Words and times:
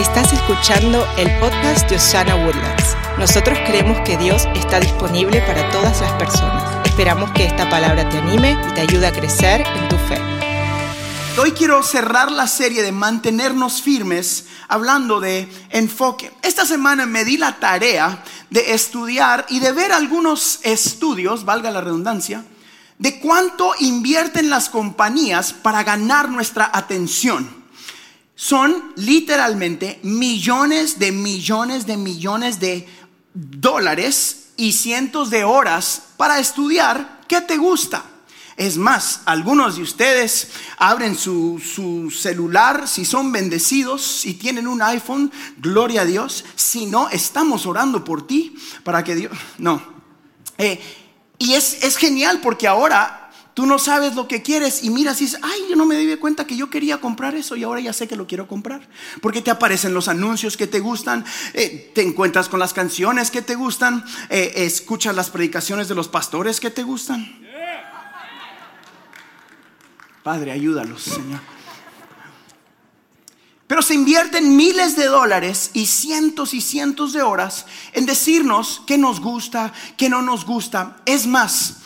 Estás 0.00 0.32
escuchando 0.32 1.06
el 1.18 1.28
podcast 1.40 1.86
de 1.90 1.96
Osana 1.96 2.34
Woodlands. 2.34 2.96
Nosotros 3.18 3.58
creemos 3.66 4.00
que 4.00 4.16
Dios 4.16 4.48
está 4.54 4.80
disponible 4.80 5.42
para 5.42 5.70
todas 5.70 6.00
las 6.00 6.10
personas. 6.12 6.86
Esperamos 6.86 7.30
que 7.32 7.44
esta 7.44 7.68
palabra 7.68 8.08
te 8.08 8.16
anime 8.16 8.56
y 8.66 8.72
te 8.72 8.80
ayude 8.80 9.06
a 9.06 9.12
crecer 9.12 9.60
en 9.60 9.88
tu 9.90 9.96
fe. 9.96 10.18
Hoy 11.38 11.52
quiero 11.52 11.82
cerrar 11.82 12.32
la 12.32 12.46
serie 12.46 12.82
de 12.82 12.92
mantenernos 12.92 13.82
firmes 13.82 14.46
hablando 14.68 15.20
de 15.20 15.46
enfoque. 15.68 16.32
Esta 16.40 16.64
semana 16.64 17.04
me 17.04 17.26
di 17.26 17.36
la 17.36 17.60
tarea 17.60 18.24
de 18.48 18.72
estudiar 18.72 19.44
y 19.50 19.60
de 19.60 19.72
ver 19.72 19.92
algunos 19.92 20.60
estudios, 20.62 21.44
valga 21.44 21.70
la 21.70 21.82
redundancia, 21.82 22.42
de 22.96 23.20
cuánto 23.20 23.74
invierten 23.78 24.48
las 24.48 24.70
compañías 24.70 25.52
para 25.52 25.82
ganar 25.82 26.30
nuestra 26.30 26.70
atención 26.72 27.59
son 28.40 28.94
literalmente 28.96 30.00
millones 30.02 30.98
de 30.98 31.12
millones 31.12 31.84
de 31.84 31.98
millones 31.98 32.58
de 32.58 32.88
dólares 33.34 34.52
y 34.56 34.72
cientos 34.72 35.28
de 35.28 35.44
horas 35.44 36.04
para 36.16 36.38
estudiar 36.38 37.20
qué 37.28 37.42
te 37.42 37.58
gusta. 37.58 38.02
Es 38.56 38.78
más, 38.78 39.20
algunos 39.26 39.76
de 39.76 39.82
ustedes 39.82 40.52
abren 40.78 41.18
su, 41.18 41.60
celular, 42.10 42.88
si 42.88 43.04
son 43.04 43.30
bendecidos, 43.30 44.00
si 44.00 44.32
tienen 44.32 44.66
un 44.66 44.80
iPhone, 44.80 45.30
gloria 45.58 46.00
a 46.00 46.06
Dios. 46.06 46.46
Si 46.56 46.86
no, 46.86 47.10
estamos 47.10 47.66
orando 47.66 48.04
por 48.04 48.26
ti 48.26 48.56
para 48.84 49.04
que 49.04 49.16
Dios... 49.16 49.32
No. 49.58 49.82
Eh, 50.56 50.80
y 51.36 51.52
es, 51.52 51.84
es 51.84 51.98
genial 51.98 52.40
porque 52.40 52.66
ahora 52.66 53.19
Tú 53.60 53.66
no 53.66 53.78
sabes 53.78 54.14
lo 54.14 54.26
que 54.26 54.40
quieres 54.40 54.82
y 54.84 54.88
miras 54.88 55.20
y 55.20 55.24
dices, 55.26 55.38
ay, 55.42 55.60
yo 55.68 55.76
no 55.76 55.84
me 55.84 55.94
di 55.94 56.16
cuenta 56.16 56.46
que 56.46 56.56
yo 56.56 56.70
quería 56.70 56.98
comprar 56.98 57.34
eso 57.34 57.56
y 57.56 57.62
ahora 57.62 57.78
ya 57.78 57.92
sé 57.92 58.08
que 58.08 58.16
lo 58.16 58.26
quiero 58.26 58.48
comprar. 58.48 58.88
Porque 59.20 59.42
te 59.42 59.50
aparecen 59.50 59.92
los 59.92 60.08
anuncios 60.08 60.56
que 60.56 60.66
te 60.66 60.80
gustan, 60.80 61.26
eh, 61.52 61.92
te 61.94 62.00
encuentras 62.00 62.48
con 62.48 62.58
las 62.58 62.72
canciones 62.72 63.30
que 63.30 63.42
te 63.42 63.56
gustan, 63.56 64.02
eh, 64.30 64.50
escuchas 64.56 65.14
las 65.14 65.28
predicaciones 65.28 65.88
de 65.88 65.94
los 65.94 66.08
pastores 66.08 66.58
que 66.58 66.70
te 66.70 66.84
gustan. 66.84 67.38
Padre, 70.22 70.52
ayúdalos, 70.52 71.02
Señor. 71.02 71.40
Pero 73.66 73.82
se 73.82 73.92
invierten 73.92 74.56
miles 74.56 74.96
de 74.96 75.04
dólares 75.04 75.72
y 75.74 75.84
cientos 75.84 76.54
y 76.54 76.62
cientos 76.62 77.12
de 77.12 77.20
horas 77.20 77.66
en 77.92 78.06
decirnos 78.06 78.80
qué 78.86 78.96
nos 78.96 79.20
gusta, 79.20 79.74
qué 79.98 80.08
no 80.08 80.22
nos 80.22 80.46
gusta. 80.46 80.96
Es 81.04 81.26
más, 81.26 81.76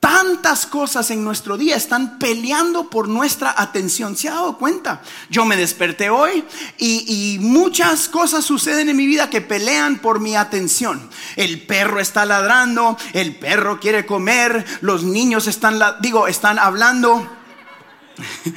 Tantas 0.00 0.64
cosas 0.64 1.10
en 1.10 1.22
nuestro 1.22 1.58
día 1.58 1.76
están 1.76 2.18
peleando 2.18 2.88
por 2.88 3.06
nuestra 3.06 3.54
atención. 3.54 4.16
¿Se 4.16 4.30
ha 4.30 4.34
dado 4.34 4.56
cuenta? 4.56 5.02
Yo 5.28 5.44
me 5.44 5.56
desperté 5.56 6.08
hoy 6.08 6.42
y, 6.78 7.36
muchas 7.40 8.08
cosas 8.08 8.46
suceden 8.46 8.88
en 8.88 8.96
mi 8.96 9.06
vida 9.06 9.28
que 9.28 9.42
pelean 9.42 9.98
por 9.98 10.18
mi 10.18 10.36
atención. 10.36 11.10
El 11.36 11.66
perro 11.66 12.00
está 12.00 12.24
ladrando, 12.24 12.96
el 13.12 13.36
perro 13.36 13.78
quiere 13.78 14.06
comer, 14.06 14.64
los 14.80 15.02
niños 15.02 15.46
están, 15.46 15.78
digo, 16.00 16.28
están 16.28 16.58
hablando. 16.58 17.28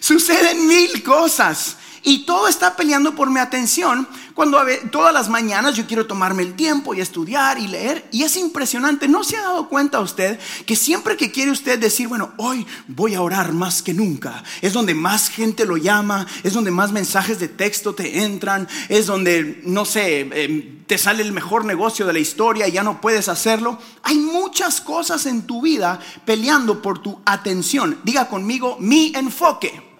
Suceden 0.00 0.66
mil 0.66 1.02
cosas 1.02 1.78
y 2.02 2.26
todo 2.26 2.46
está 2.46 2.76
peleando 2.76 3.14
por 3.14 3.30
mi 3.30 3.40
atención 3.40 4.06
cuando 4.34 4.58
todas 4.90 5.12
las 5.12 5.28
mañanas 5.28 5.76
yo 5.76 5.86
quiero 5.86 6.06
tomarme 6.06 6.42
el 6.42 6.54
tiempo 6.54 6.94
y 6.94 7.00
estudiar 7.00 7.58
y 7.58 7.68
leer. 7.68 8.08
Y 8.10 8.22
es 8.22 8.36
impresionante. 8.36 9.08
¿No 9.08 9.24
se 9.24 9.36
ha 9.36 9.42
dado 9.42 9.68
cuenta 9.68 10.00
usted 10.00 10.38
que 10.66 10.76
siempre 10.76 11.16
que 11.16 11.30
quiere 11.30 11.50
usted 11.50 11.78
decir, 11.78 12.08
bueno, 12.08 12.32
hoy 12.38 12.66
voy 12.88 13.14
a 13.14 13.22
orar 13.22 13.52
más 13.52 13.82
que 13.82 13.94
nunca, 13.94 14.42
es 14.60 14.72
donde 14.72 14.94
más 14.94 15.28
gente 15.28 15.66
lo 15.66 15.76
llama, 15.76 16.26
es 16.42 16.52
donde 16.52 16.70
más 16.70 16.92
mensajes 16.92 17.38
de 17.38 17.48
texto 17.48 17.94
te 17.94 18.22
entran, 18.22 18.68
es 18.88 19.06
donde, 19.06 19.60
no 19.64 19.84
sé, 19.84 20.20
em, 20.20 20.84
te 20.86 20.98
sale 20.98 21.22
el 21.22 21.32
mejor 21.32 21.64
negocio 21.64 22.06
de 22.06 22.12
la 22.12 22.18
historia 22.18 22.68
y 22.68 22.72
ya 22.72 22.82
no 22.82 23.00
puedes 23.00 23.28
hacerlo? 23.28 23.78
Hay 24.02 24.18
muchas 24.18 24.80
cosas 24.80 25.26
en 25.26 25.42
tu 25.42 25.62
vida 25.62 26.00
peleando 26.24 26.80
por 26.82 27.00
tu 27.00 27.20
atención. 27.24 27.98
Diga 28.04 28.28
conmigo, 28.28 28.76
mi 28.80 29.12
enfoque. 29.14 29.91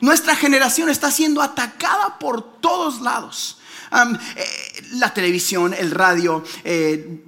Nuestra 0.00 0.36
generación 0.36 0.88
está 0.88 1.10
siendo 1.10 1.42
atacada 1.42 2.18
por 2.18 2.60
todos 2.60 3.00
lados. 3.00 3.58
Eh, 4.36 4.82
la 4.92 5.14
televisión, 5.14 5.72
el 5.72 5.90
radio, 5.90 6.44
eh, 6.64 7.22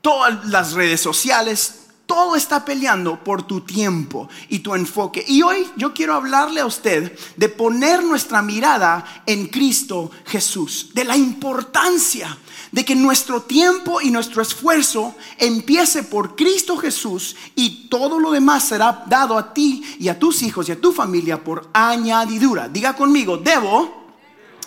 todas 0.00 0.46
las 0.46 0.72
redes 0.72 1.00
sociales, 1.00 1.85
todo 2.06 2.36
está 2.36 2.64
peleando 2.64 3.22
por 3.22 3.42
tu 3.42 3.62
tiempo 3.62 4.28
y 4.48 4.60
tu 4.60 4.74
enfoque. 4.74 5.24
Y 5.26 5.42
hoy 5.42 5.68
yo 5.76 5.92
quiero 5.92 6.14
hablarle 6.14 6.60
a 6.60 6.66
usted 6.66 7.18
de 7.36 7.48
poner 7.48 8.02
nuestra 8.04 8.42
mirada 8.42 9.22
en 9.26 9.48
Cristo 9.48 10.10
Jesús, 10.24 10.90
de 10.94 11.04
la 11.04 11.16
importancia 11.16 12.38
de 12.70 12.84
que 12.84 12.94
nuestro 12.94 13.42
tiempo 13.42 14.00
y 14.00 14.10
nuestro 14.10 14.42
esfuerzo 14.42 15.14
empiece 15.38 16.02
por 16.04 16.36
Cristo 16.36 16.76
Jesús 16.76 17.34
y 17.54 17.88
todo 17.88 18.18
lo 18.18 18.30
demás 18.30 18.68
será 18.68 19.04
dado 19.06 19.36
a 19.36 19.52
ti 19.52 19.82
y 19.98 20.08
a 20.08 20.18
tus 20.18 20.42
hijos 20.42 20.68
y 20.68 20.72
a 20.72 20.80
tu 20.80 20.92
familia 20.92 21.42
por 21.42 21.68
añadidura. 21.72 22.68
Diga 22.68 22.94
conmigo, 22.94 23.36
debo, 23.38 24.12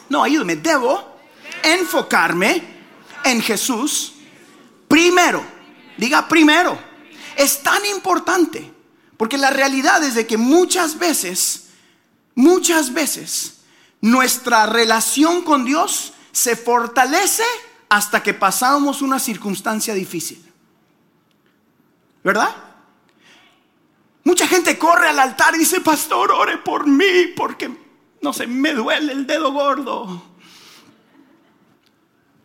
no, 0.10 0.24
ayúdame, 0.24 0.58
debo 0.58 1.04
enfocarme 1.64 2.64
en 3.24 3.42
Jesús 3.42 4.14
primero. 4.88 5.44
Diga 5.98 6.28
primero. 6.28 6.89
Es 7.40 7.64
tan 7.64 7.86
importante 7.86 8.70
porque 9.16 9.38
la 9.38 9.50
realidad 9.50 10.04
es 10.04 10.14
de 10.14 10.28
que 10.28 10.36
muchas 10.36 11.00
veces, 11.00 11.70
muchas 12.36 12.94
veces, 12.94 13.62
nuestra 14.02 14.66
relación 14.66 15.42
con 15.44 15.64
Dios 15.64 16.12
se 16.34 16.58
fortalece 16.58 17.46
hasta 17.88 18.22
que 18.22 18.34
pasamos 18.34 19.02
una 19.02 19.20
circunstancia 19.20 19.94
difícil. 19.94 20.52
¿Verdad? 22.26 22.54
Mucha 24.26 24.46
gente 24.46 24.78
corre 24.78 25.08
al 25.08 25.20
altar 25.20 25.56
y 25.56 25.60
dice, 25.60 25.80
pastor, 25.80 26.34
ore 26.34 26.58
por 26.58 26.88
mí 26.88 27.28
porque, 27.38 27.74
no 28.22 28.34
sé, 28.34 28.48
me 28.48 28.74
duele 28.74 29.14
el 29.14 29.26
dedo 29.26 29.54
gordo. 29.54 30.29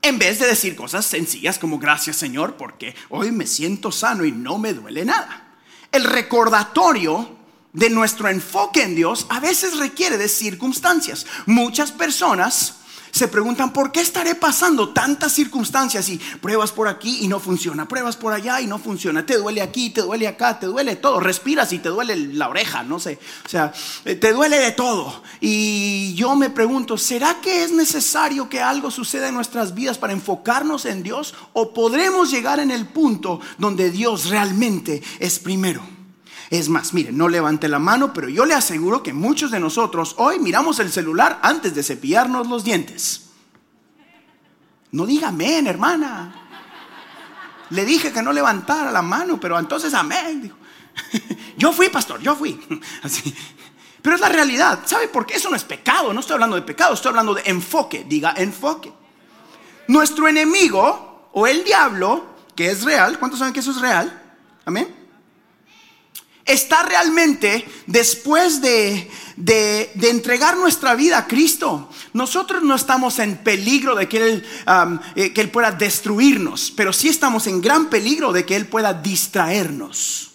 En 0.05 0.19
vez 0.19 0.39
de 0.39 0.47
decir 0.47 0.77
cosas 0.77 1.07
sencillas 1.07 1.59
como 1.59 1.79
gracias 1.79 2.17
Señor 2.17 2.59
porque 2.59 2.95
hoy 3.09 3.33
me 3.33 3.47
siento 3.47 3.91
sano 3.91 4.27
y 4.27 4.33
no 4.33 4.59
me 4.59 4.75
duele 4.75 5.03
nada. 5.03 5.57
El 5.91 6.05
recordatorio 6.05 7.39
de 7.73 7.89
nuestro 7.89 8.29
enfoque 8.29 8.83
en 8.83 8.97
Dios 8.97 9.25
a 9.31 9.41
veces 9.41 9.79
requiere 9.79 10.19
de 10.19 10.29
circunstancias. 10.29 11.25
Muchas 11.47 11.91
personas 11.91 12.81
se 13.15 13.29
preguntan, 13.29 13.73
¿por 13.73 13.93
qué 13.93 14.01
estaré 14.01 14.35
pasando 14.35 14.89
tantas 14.89 15.31
circunstancias 15.31 16.09
y 16.09 16.19
pruebas 16.19 16.73
por 16.73 16.89
aquí 16.89 17.19
y 17.21 17.29
no 17.29 17.39
funciona, 17.39 17.87
pruebas 17.87 18.17
por 18.17 18.33
allá 18.33 18.61
y 18.61 18.67
no 18.67 18.77
funciona, 18.81 19.25
te 19.25 19.39
duele 19.39 19.63
aquí, 19.63 19.91
te 19.91 20.01
duele 20.01 20.27
acá, 20.27 20.59
te 20.59 20.67
duele 20.67 20.97
todo, 20.97 21.21
respiras 21.21 21.73
y 21.73 21.79
te 21.79 21.91
duele 21.91 22.17
la 22.17 22.49
oreja, 22.49 22.83
no 22.83 22.99
sé, 22.99 23.21
o 23.47 23.49
sea, 23.49 23.73
eh, 24.05 24.17
te 24.17 24.33
duele 24.33 24.59
de 24.59 24.73
todo. 24.73 25.23
Y 25.41 26.13
yo 26.15 26.35
me 26.35 26.51
pregunto, 26.51 26.99
¿será 26.99 27.41
que 27.41 27.63
es 27.63 27.71
necesario 27.71 28.49
que 28.49 28.61
algo 28.61 28.91
suceda 28.91 29.29
en 29.29 29.35
nuestras 29.35 29.75
vidas 29.77 29.97
para 29.97 30.13
enfocarnos 30.13 30.85
en 30.85 31.05
Dios 31.05 31.35
o 31.53 31.73
podremos 31.73 32.33
llegar 32.33 32.59
en 32.59 32.73
el 32.73 32.89
punto 32.89 33.41
donde 33.59 33.93
Dios 33.93 34.29
realmente 34.29 35.05
es 35.21 35.39
primero? 35.39 35.94
Es 36.51 36.69
más, 36.69 36.93
miren, 36.93 37.17
no 37.17 37.29
levante 37.29 37.69
la 37.69 37.79
mano, 37.79 38.13
pero 38.13 38.29
yo 38.29 38.45
le 38.45 38.55
aseguro 38.55 39.03
que 39.03 39.13
muchos 39.13 39.51
de 39.51 39.61
nosotros 39.61 40.15
hoy 40.19 40.39
miramos 40.39 40.79
el 40.79 40.93
celular 40.93 41.39
antes 41.43 41.75
de 41.75 41.83
cepillarnos 41.83 42.49
los 42.49 42.65
dientes. 42.65 43.31
No 44.93 45.07
diga 45.07 45.29
amén, 45.29 45.67
hermana. 45.67 46.35
Le 47.71 47.85
dije 47.85 48.13
que 48.13 48.23
no 48.23 48.33
levantara 48.33 48.93
la 48.93 49.03
mano, 49.03 49.41
pero 49.41 49.59
entonces 49.59 49.95
amén. 49.95 50.53
Yo 51.57 51.73
fui 51.73 51.89
pastor, 51.89 52.21
yo 52.21 52.37
fui. 52.37 52.61
Así. 53.03 53.35
Pero 54.03 54.17
es 54.17 54.21
la 54.21 54.29
realidad. 54.29 54.81
¿Sabe 54.85 55.09
por 55.09 55.25
qué? 55.25 55.35
Eso 55.35 55.49
no 55.49 55.57
es 55.57 55.65
pecado. 55.65 56.13
No 56.13 56.21
estoy 56.21 56.35
hablando 56.35 56.57
de 56.57 56.63
pecado, 56.63 56.95
estoy 56.95 57.11
hablando 57.11 57.35
de 57.35 57.43
enfoque. 57.47 58.05
Diga 58.07 58.35
enfoque. 58.37 58.93
Nuestro 59.89 60.29
enemigo 60.29 61.31
o 61.33 61.47
el 61.47 61.65
diablo, 61.65 62.27
que 62.55 62.71
es 62.71 62.85
real, 62.85 63.19
¿cuántos 63.19 63.39
saben 63.39 63.55
que 63.55 63.61
eso 63.61 63.71
es 63.71 63.81
real? 63.81 64.23
Amén 64.65 65.04
está 66.45 66.83
realmente 66.83 67.67
después 67.87 68.61
de, 68.61 69.11
entregar 70.03 70.57
nuestra 70.57 70.95
vida 70.95 71.19
a 71.19 71.27
Cristo. 71.27 71.89
Nosotros 72.13 72.63
no 72.63 72.75
estamos 72.75 73.19
en 73.19 73.39
peligro 73.39 73.95
de 73.95 74.09
que 74.09 74.17
él, 74.19 74.47
eh, 75.17 75.33
que 75.33 75.41
él 75.41 75.51
pueda 75.51 75.71
destruirnos, 75.73 76.73
pero 76.77 76.93
sí 76.93 77.09
estamos 77.09 77.47
en 77.47 77.61
gran 77.61 77.89
peligro 77.89 78.33
de 78.33 78.45
que 78.45 78.57
Él 78.57 78.67
pueda 78.67 78.93
distraernos. 78.93 80.33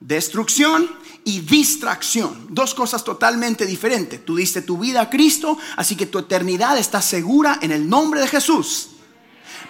Destrucción 0.00 0.88
y 1.24 1.40
distracción, 1.40 2.46
dos 2.50 2.74
cosas 2.74 3.04
totalmente 3.04 3.66
diferentes. 3.66 4.24
Tú 4.24 4.36
diste 4.36 4.62
tu 4.62 4.78
vida 4.78 5.02
a 5.02 5.10
Cristo, 5.10 5.58
así 5.76 5.96
que 5.96 6.06
tu 6.06 6.18
eternidad 6.18 6.78
está 6.78 7.02
segura 7.02 7.58
en 7.60 7.72
el 7.72 7.88
nombre 7.88 8.20
de 8.20 8.28
Jesús. 8.28 8.90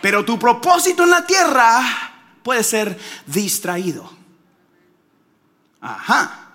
Pero 0.00 0.25
tu 0.25 0.38
propósito 0.38 1.02
en 1.02 1.10
la 1.10 1.26
tierra 1.26 1.82
puede 2.42 2.62
ser 2.62 2.98
distraído. 3.26 4.18
Ajá. 5.80 6.48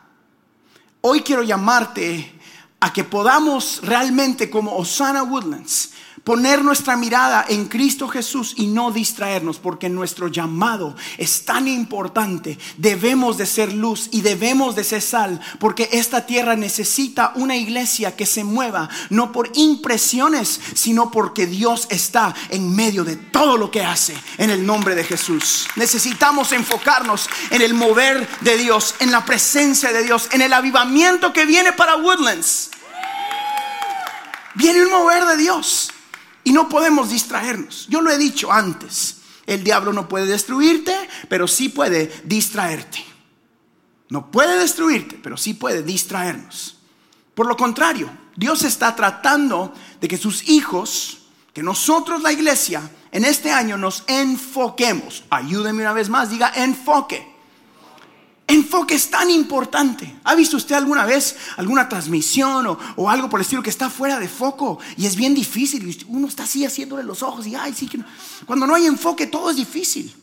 Hoy 1.01 1.21
quiero 1.21 1.43
llamarte 1.43 2.39
a 2.79 2.91
que 2.91 3.03
podamos 3.03 3.81
realmente 3.83 4.49
como 4.49 4.75
Osana 4.75 5.23
Woodlands 5.23 5.91
poner 6.23 6.63
nuestra 6.63 6.95
mirada 6.95 7.45
en 7.47 7.65
Cristo 7.65 8.07
Jesús 8.07 8.53
y 8.57 8.67
no 8.67 8.91
distraernos, 8.91 9.59
porque 9.59 9.89
nuestro 9.89 10.27
llamado 10.27 10.95
es 11.17 11.43
tan 11.45 11.67
importante. 11.67 12.57
Debemos 12.77 13.37
de 13.37 13.45
ser 13.45 13.73
luz 13.73 14.09
y 14.11 14.21
debemos 14.21 14.75
de 14.75 14.83
ser 14.83 15.01
sal, 15.01 15.41
porque 15.59 15.89
esta 15.91 16.25
tierra 16.25 16.55
necesita 16.55 17.33
una 17.35 17.57
iglesia 17.57 18.15
que 18.15 18.25
se 18.25 18.43
mueva, 18.43 18.89
no 19.09 19.31
por 19.31 19.51
impresiones, 19.55 20.59
sino 20.73 21.11
porque 21.11 21.45
Dios 21.45 21.87
está 21.89 22.33
en 22.49 22.73
medio 22.73 23.03
de 23.03 23.15
todo 23.15 23.57
lo 23.57 23.69
que 23.69 23.83
hace 23.83 24.15
en 24.37 24.49
el 24.49 24.65
nombre 24.65 24.95
de 24.95 25.03
Jesús. 25.03 25.67
Necesitamos 25.75 26.51
enfocarnos 26.51 27.27
en 27.49 27.61
el 27.61 27.73
mover 27.73 28.27
de 28.41 28.57
Dios, 28.57 28.95
en 28.99 29.11
la 29.11 29.25
presencia 29.25 29.91
de 29.91 30.03
Dios, 30.03 30.29
en 30.31 30.41
el 30.41 30.53
avivamiento 30.53 31.33
que 31.33 31.45
viene 31.45 31.73
para 31.73 31.95
Woodlands. 31.95 32.69
Viene 34.55 34.83
un 34.83 34.91
mover 34.91 35.25
de 35.25 35.37
Dios. 35.37 35.91
Y 36.43 36.51
no 36.51 36.67
podemos 36.69 37.09
distraernos. 37.09 37.87
Yo 37.89 38.01
lo 38.01 38.11
he 38.11 38.17
dicho 38.17 38.51
antes. 38.51 39.17
El 39.45 39.63
diablo 39.63 39.93
no 39.93 40.07
puede 40.07 40.25
destruirte, 40.25 40.95
pero 41.29 41.47
sí 41.47 41.69
puede 41.69 42.11
distraerte. 42.23 43.03
No 44.09 44.31
puede 44.31 44.59
destruirte, 44.59 45.19
pero 45.21 45.37
sí 45.37 45.53
puede 45.53 45.83
distraernos. 45.83 46.77
Por 47.33 47.47
lo 47.47 47.57
contrario, 47.57 48.09
Dios 48.35 48.63
está 48.63 48.95
tratando 48.95 49.73
de 49.99 50.07
que 50.07 50.17
sus 50.17 50.49
hijos, 50.49 51.19
que 51.53 51.63
nosotros 51.63 52.21
la 52.21 52.31
iglesia, 52.31 52.89
en 53.11 53.25
este 53.25 53.51
año 53.51 53.77
nos 53.77 54.03
enfoquemos. 54.07 55.23
Ayúdeme 55.29 55.81
una 55.81 55.93
vez 55.93 56.09
más, 56.09 56.29
diga 56.29 56.51
enfoque. 56.55 57.32
Enfoque 58.53 58.93
es 58.93 59.09
tan 59.09 59.31
importante. 59.31 60.15
¿Ha 60.23 60.35
visto 60.35 60.57
usted 60.57 60.75
alguna 60.75 61.07
vez 61.07 61.35
alguna 61.57 61.89
transmisión 61.89 62.77
o, 62.95 63.09
algo 63.09 63.27
por 63.27 63.39
el 63.39 63.45
estilo 63.45 63.63
que 63.63 63.71
está 63.71 63.89
fuera 63.89 64.19
de 64.19 64.29
foco 64.29 64.77
y 64.95 65.07
es 65.07 65.15
bien 65.15 65.33
difícil? 65.33 66.05
Uno 66.07 66.27
está 66.27 66.43
así 66.43 66.63
haciéndole 66.63 67.03
los 67.03 67.23
ojos 67.23 67.47
y 67.47 67.55
ay, 67.55 67.73
sí 67.73 67.89
Cuando 68.45 68.67
no 68.67 68.75
hay 68.75 68.85
enfoque 68.85 69.25
todo 69.25 69.49
es 69.49 69.55
difícil. 69.55 70.13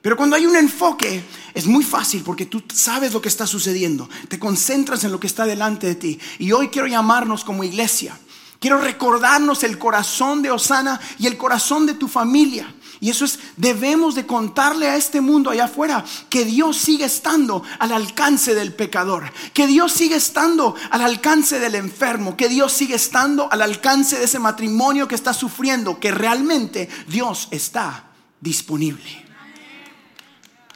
Pero 0.00 0.16
cuando 0.16 0.34
hay 0.34 0.46
un 0.46 0.56
enfoque 0.56 1.24
es 1.52 1.66
muy 1.66 1.84
fácil 1.84 2.22
porque 2.22 2.46
tú 2.46 2.62
sabes 2.72 3.12
lo 3.12 3.20
que 3.20 3.28
está 3.28 3.46
sucediendo, 3.46 4.08
te 4.28 4.38
concentras 4.38 5.04
en 5.04 5.12
lo 5.12 5.20
que 5.20 5.26
está 5.26 5.44
delante 5.44 5.86
de 5.86 5.94
ti. 5.94 6.18
Y 6.38 6.52
hoy 6.52 6.68
quiero 6.68 6.88
llamarnos 6.88 7.44
como 7.44 7.64
iglesia. 7.64 8.18
Quiero 8.60 8.80
recordarnos 8.80 9.62
el 9.62 9.76
corazón 9.76 10.40
de 10.40 10.50
Osana 10.50 10.98
y 11.18 11.26
el 11.26 11.36
corazón 11.36 11.84
de 11.84 11.92
tu 11.92 12.08
familia. 12.08 12.74
Y 13.00 13.10
eso 13.10 13.24
es, 13.24 13.38
debemos 13.56 14.14
de 14.14 14.26
contarle 14.26 14.88
a 14.88 14.96
este 14.96 15.20
mundo 15.20 15.50
allá 15.50 15.64
afuera 15.64 16.04
que 16.28 16.44
Dios 16.44 16.76
sigue 16.76 17.04
estando 17.04 17.62
al 17.78 17.92
alcance 17.92 18.54
del 18.54 18.72
pecador, 18.72 19.32
que 19.52 19.66
Dios 19.66 19.92
sigue 19.92 20.16
estando 20.16 20.74
al 20.90 21.02
alcance 21.02 21.58
del 21.58 21.74
enfermo, 21.74 22.36
que 22.36 22.48
Dios 22.48 22.72
sigue 22.72 22.94
estando 22.94 23.50
al 23.50 23.62
alcance 23.62 24.18
de 24.18 24.24
ese 24.24 24.38
matrimonio 24.38 25.08
que 25.08 25.14
está 25.14 25.32
sufriendo, 25.32 25.98
que 25.98 26.10
realmente 26.10 26.88
Dios 27.08 27.48
está 27.50 28.04
disponible. 28.40 29.24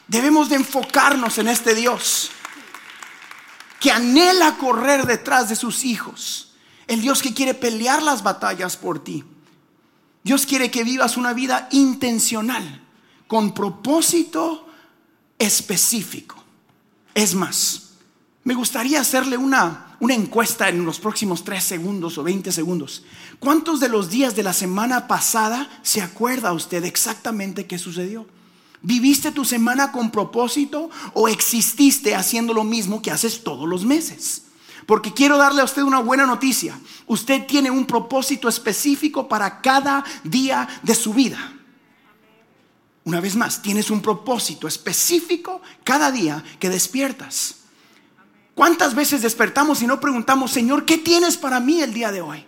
Debemos 0.07 0.49
de 0.49 0.55
enfocarnos 0.55 1.37
en 1.37 1.47
este 1.47 1.75
Dios 1.75 2.31
que 3.79 3.91
anhela 3.91 4.57
correr 4.57 5.05
detrás 5.05 5.49
de 5.49 5.55
sus 5.55 5.85
hijos, 5.85 6.53
el 6.87 7.01
Dios 7.01 7.21
que 7.21 7.33
quiere 7.33 7.53
pelear 7.53 8.01
las 8.01 8.23
batallas 8.23 8.75
por 8.75 9.03
ti. 9.03 9.23
Dios 10.23 10.45
quiere 10.45 10.69
que 10.69 10.83
vivas 10.83 11.17
una 11.17 11.33
vida 11.33 11.67
intencional, 11.71 12.81
con 13.27 13.53
propósito 13.53 14.67
específico. 15.37 16.43
Es 17.13 17.35
más, 17.35 17.89
me 18.43 18.53
gustaría 18.53 19.01
hacerle 19.01 19.37
una, 19.37 19.95
una 19.99 20.13
encuesta 20.13 20.69
en 20.69 20.85
los 20.85 20.99
próximos 20.99 21.43
tres 21.43 21.63
segundos 21.63 22.17
o 22.17 22.23
20 22.23 22.51
segundos. 22.51 23.03
¿Cuántos 23.39 23.79
de 23.79 23.89
los 23.89 24.09
días 24.09 24.35
de 24.35 24.43
la 24.43 24.53
semana 24.53 25.07
pasada 25.07 25.69
se 25.81 26.01
acuerda 26.01 26.53
usted 26.53 26.83
exactamente 26.83 27.65
qué 27.67 27.77
sucedió? 27.77 28.25
¿Viviste 28.81 29.31
tu 29.31 29.43
semana 29.43 29.91
con 29.91 30.09
propósito 30.09 30.89
o 31.13 31.27
exististe 31.27 32.15
haciendo 32.15 32.53
lo 32.53 32.63
mismo 32.63 33.01
que 33.01 33.11
haces 33.11 33.43
todos 33.43 33.67
los 33.67 33.85
meses? 33.85 34.43
Porque 34.85 35.13
quiero 35.13 35.37
darle 35.37 35.61
a 35.61 35.65
usted 35.65 35.81
una 35.83 35.99
buena 35.99 36.25
noticia. 36.25 36.79
Usted 37.07 37.45
tiene 37.45 37.71
un 37.71 37.85
propósito 37.85 38.47
específico 38.49 39.27
para 39.27 39.61
cada 39.61 40.03
día 40.23 40.67
de 40.81 40.95
su 40.95 41.13
vida. 41.13 41.53
Una 43.03 43.19
vez 43.21 43.35
más, 43.35 43.61
tienes 43.61 43.89
un 43.89 44.01
propósito 44.01 44.67
específico 44.67 45.61
cada 45.83 46.11
día 46.11 46.43
que 46.59 46.69
despiertas. 46.69 47.55
¿Cuántas 48.53 48.93
veces 48.93 49.21
despertamos 49.21 49.81
y 49.81 49.87
no 49.87 49.99
preguntamos, 49.99 50.51
Señor, 50.51 50.85
¿qué 50.85 50.97
tienes 50.97 51.37
para 51.37 51.59
mí 51.59 51.81
el 51.81 51.93
día 51.93 52.11
de 52.11 52.21
hoy? 52.21 52.45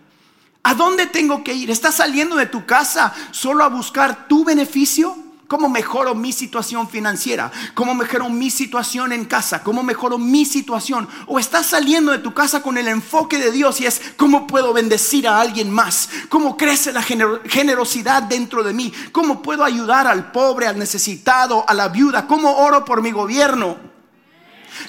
¿A 0.64 0.76
dónde 0.76 1.08
tengo 1.08 1.44
que 1.44 1.54
ir? 1.54 1.72
¿Estás 1.72 1.96
saliendo 1.96 2.36
de 2.36 2.46
tu 2.46 2.66
casa 2.66 3.14
solo 3.32 3.64
a 3.64 3.70
buscar 3.70 4.28
tu 4.28 4.44
beneficio? 4.44 5.31
¿Cómo 5.52 5.68
mejoro 5.68 6.16
mi 6.16 6.32
situación 6.32 6.88
financiera? 6.88 7.52
¿Cómo 7.74 7.94
mejoro 7.94 8.30
mi 8.30 8.50
situación 8.50 9.12
en 9.12 9.26
casa? 9.26 9.62
¿Cómo 9.62 9.84
mejoro 9.84 10.18
mi 10.18 10.46
situación? 10.46 11.10
O 11.28 11.40
estás 11.40 11.66
saliendo 11.66 12.14
de 12.14 12.20
tu 12.20 12.34
casa 12.34 12.64
con 12.64 12.78
el 12.78 12.88
enfoque 12.88 13.38
de 13.38 13.52
Dios 13.52 13.82
y 13.82 13.86
es 13.86 14.02
cómo 14.16 14.48
puedo 14.48 14.72
bendecir 14.72 15.28
a 15.28 15.42
alguien 15.42 15.70
más? 15.70 16.08
¿Cómo 16.30 16.56
crece 16.56 16.94
la 16.94 17.02
generosidad 17.02 18.24
dentro 18.24 18.64
de 18.64 18.72
mí? 18.72 18.94
¿Cómo 19.12 19.42
puedo 19.42 19.66
ayudar 19.66 20.08
al 20.08 20.32
pobre, 20.32 20.68
al 20.68 20.80
necesitado, 20.80 21.66
a 21.68 21.74
la 21.74 21.90
viuda? 21.90 22.28
¿Cómo 22.28 22.50
oro 22.60 22.86
por 22.86 23.02
mi 23.02 23.12
gobierno? 23.12 23.76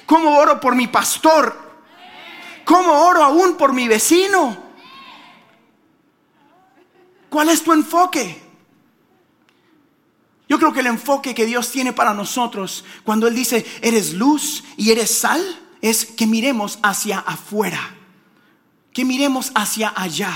¿Cómo 0.06 0.38
oro 0.38 0.60
por 0.60 0.76
mi 0.76 0.86
pastor? 0.86 1.58
¿Cómo 2.64 3.04
oro 3.04 3.24
aún 3.24 3.56
por 3.56 3.72
mi 3.72 3.88
vecino? 3.88 4.56
¿Cuál 7.28 7.48
es 7.48 7.64
tu 7.64 7.72
enfoque? 7.72 8.51
Yo 10.52 10.58
creo 10.58 10.74
que 10.74 10.80
el 10.80 10.86
enfoque 10.88 11.34
que 11.34 11.46
Dios 11.46 11.70
tiene 11.70 11.94
para 11.94 12.12
nosotros 12.12 12.84
cuando 13.04 13.26
Él 13.26 13.34
dice, 13.34 13.64
eres 13.80 14.12
luz 14.12 14.62
y 14.76 14.90
eres 14.90 15.10
sal, 15.10 15.40
es 15.80 16.04
que 16.04 16.26
miremos 16.26 16.78
hacia 16.82 17.20
afuera, 17.20 17.80
que 18.92 19.02
miremos 19.06 19.50
hacia 19.54 19.94
allá. 19.96 20.30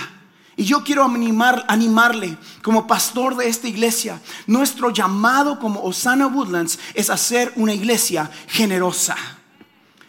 Y 0.56 0.64
yo 0.64 0.82
quiero 0.82 1.04
animar, 1.04 1.66
animarle 1.68 2.38
como 2.62 2.86
pastor 2.86 3.36
de 3.36 3.46
esta 3.46 3.68
iglesia. 3.68 4.22
Nuestro 4.46 4.88
llamado 4.88 5.58
como 5.58 5.82
Osana 5.82 6.28
Woodlands 6.28 6.78
es 6.94 7.10
hacer 7.10 7.52
una 7.54 7.74
iglesia 7.74 8.30
generosa. 8.48 9.16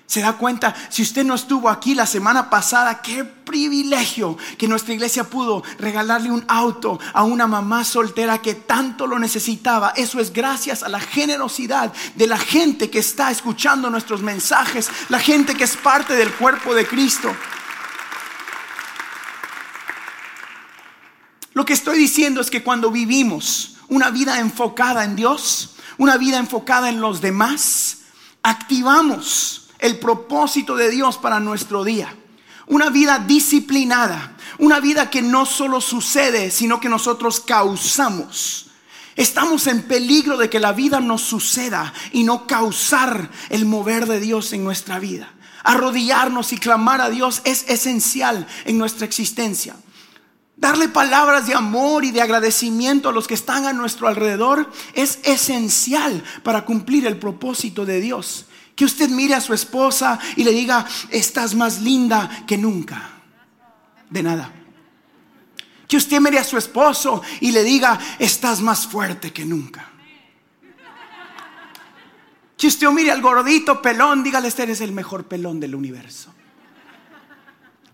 Se 0.07 0.21
da 0.21 0.37
cuenta, 0.37 0.73
si 0.89 1.01
usted 1.01 1.25
no 1.25 1.35
estuvo 1.35 1.69
aquí 1.69 1.93
la 1.93 2.05
semana 2.05 2.49
pasada, 2.49 3.01
qué 3.01 3.25
privilegio 3.25 4.37
que 4.57 4.65
nuestra 4.65 4.93
iglesia 4.93 5.25
pudo 5.25 5.63
regalarle 5.79 6.31
un 6.31 6.45
auto 6.47 6.97
a 7.11 7.23
una 7.23 7.45
mamá 7.45 7.83
soltera 7.83 8.41
que 8.41 8.55
tanto 8.55 9.05
lo 9.05 9.19
necesitaba. 9.19 9.91
Eso 9.97 10.21
es 10.21 10.31
gracias 10.31 10.81
a 10.81 10.87
la 10.87 11.01
generosidad 11.01 11.91
de 12.15 12.25
la 12.25 12.37
gente 12.37 12.89
que 12.89 12.99
está 12.99 13.31
escuchando 13.31 13.89
nuestros 13.89 14.21
mensajes, 14.21 14.89
la 15.09 15.19
gente 15.19 15.55
que 15.55 15.65
es 15.65 15.75
parte 15.75 16.15
del 16.15 16.33
cuerpo 16.33 16.73
de 16.73 16.87
Cristo. 16.87 17.35
Lo 21.51 21.65
que 21.65 21.73
estoy 21.73 21.97
diciendo 21.97 22.39
es 22.39 22.49
que 22.49 22.63
cuando 22.63 22.91
vivimos 22.91 23.75
una 23.89 24.09
vida 24.09 24.39
enfocada 24.39 25.03
en 25.03 25.17
Dios, 25.17 25.75
una 25.97 26.15
vida 26.15 26.37
enfocada 26.37 26.87
en 26.87 27.01
los 27.01 27.19
demás, 27.19 28.03
activamos 28.41 29.66
el 29.79 29.99
propósito 29.99 30.75
de 30.75 30.89
Dios 30.89 31.17
para 31.17 31.39
nuestro 31.39 31.83
día. 31.83 32.15
Una 32.67 32.89
vida 32.89 33.19
disciplinada, 33.19 34.35
una 34.59 34.79
vida 34.79 35.09
que 35.09 35.21
no 35.21 35.45
solo 35.45 35.81
sucede, 35.81 36.51
sino 36.51 36.79
que 36.79 36.89
nosotros 36.89 37.39
causamos. 37.39 38.71
Estamos 39.15 39.65
en 39.67 39.83
peligro 39.83 40.37
de 40.37 40.49
que 40.49 40.59
la 40.59 40.73
vida 40.73 40.99
nos 40.99 41.21
suceda 41.21 41.93
y 42.11 42.23
no 42.23 42.45
causar 42.45 43.31
el 43.49 43.65
mover 43.65 44.05
de 44.05 44.19
Dios 44.19 44.53
en 44.53 44.63
nuestra 44.63 44.99
vida. 44.99 45.33
Arrodillarnos 45.63 46.53
y 46.53 46.57
clamar 46.57 47.01
a 47.01 47.09
Dios 47.09 47.41
es 47.43 47.65
esencial 47.67 48.47
en 48.65 48.77
nuestra 48.77 49.05
existencia. 49.05 49.75
Darle 50.55 50.87
palabras 50.87 51.47
de 51.47 51.53
amor 51.53 52.03
y 52.03 52.11
de 52.11 52.21
agradecimiento 52.21 53.09
a 53.09 53.11
los 53.11 53.27
que 53.27 53.35
están 53.35 53.65
a 53.65 53.73
nuestro 53.73 54.07
alrededor 54.07 54.71
es 54.93 55.19
esencial 55.23 56.23
para 56.43 56.65
cumplir 56.65 57.05
el 57.05 57.17
propósito 57.17 57.85
de 57.85 58.01
Dios. 58.01 58.45
Que 58.77 58.85
usted 58.85 59.09
mire 59.09 59.33
a 59.33 59.41
su 59.41 59.55
esposa 59.55 60.19
y 60.35 60.43
le 60.43 60.51
diga, 60.51 60.85
estás 61.09 61.55
más 61.55 61.81
linda 61.81 62.45
que 62.45 62.59
nunca. 62.59 63.09
De 64.07 64.21
nada. 64.21 64.53
Que 65.87 65.97
usted 65.97 66.21
mire 66.21 66.37
a 66.37 66.43
su 66.43 66.59
esposo 66.59 67.23
y 67.41 67.51
le 67.51 67.63
diga, 67.63 67.99
estás 68.19 68.61
más 68.61 68.85
fuerte 68.85 69.33
que 69.33 69.45
nunca. 69.45 69.89
Que 72.55 72.67
usted 72.67 72.87
mire 72.89 73.09
al 73.09 73.21
gordito 73.21 73.81
pelón, 73.81 74.23
dígale, 74.23 74.47
este 74.47 74.61
eres 74.61 74.81
el 74.81 74.91
mejor 74.91 75.25
pelón 75.25 75.59
del 75.59 75.73
universo. 75.73 76.35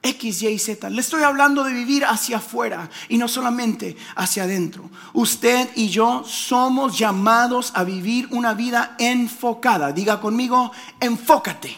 X, 0.04 0.44
Y, 0.44 0.60
Z. 0.60 0.90
Le 0.90 1.00
estoy 1.00 1.24
hablando 1.24 1.64
de 1.64 1.72
vivir 1.74 2.04
hacia 2.04 2.38
afuera 2.38 2.90
y 3.08 3.18
no 3.18 3.30
solamente 3.30 3.96
hacia 4.16 4.44
adentro. 4.44 4.90
Usted 5.14 5.70
y 5.76 5.88
yo 5.88 6.26
somos 6.26 6.98
llamados 6.98 7.72
a 7.74 7.86
vivir 7.86 8.28
una 8.32 8.54
vida 8.54 8.98
enfocada. 9.00 9.94
Diga 9.94 10.20
conmigo, 10.20 10.72
enfócate. 11.00 11.76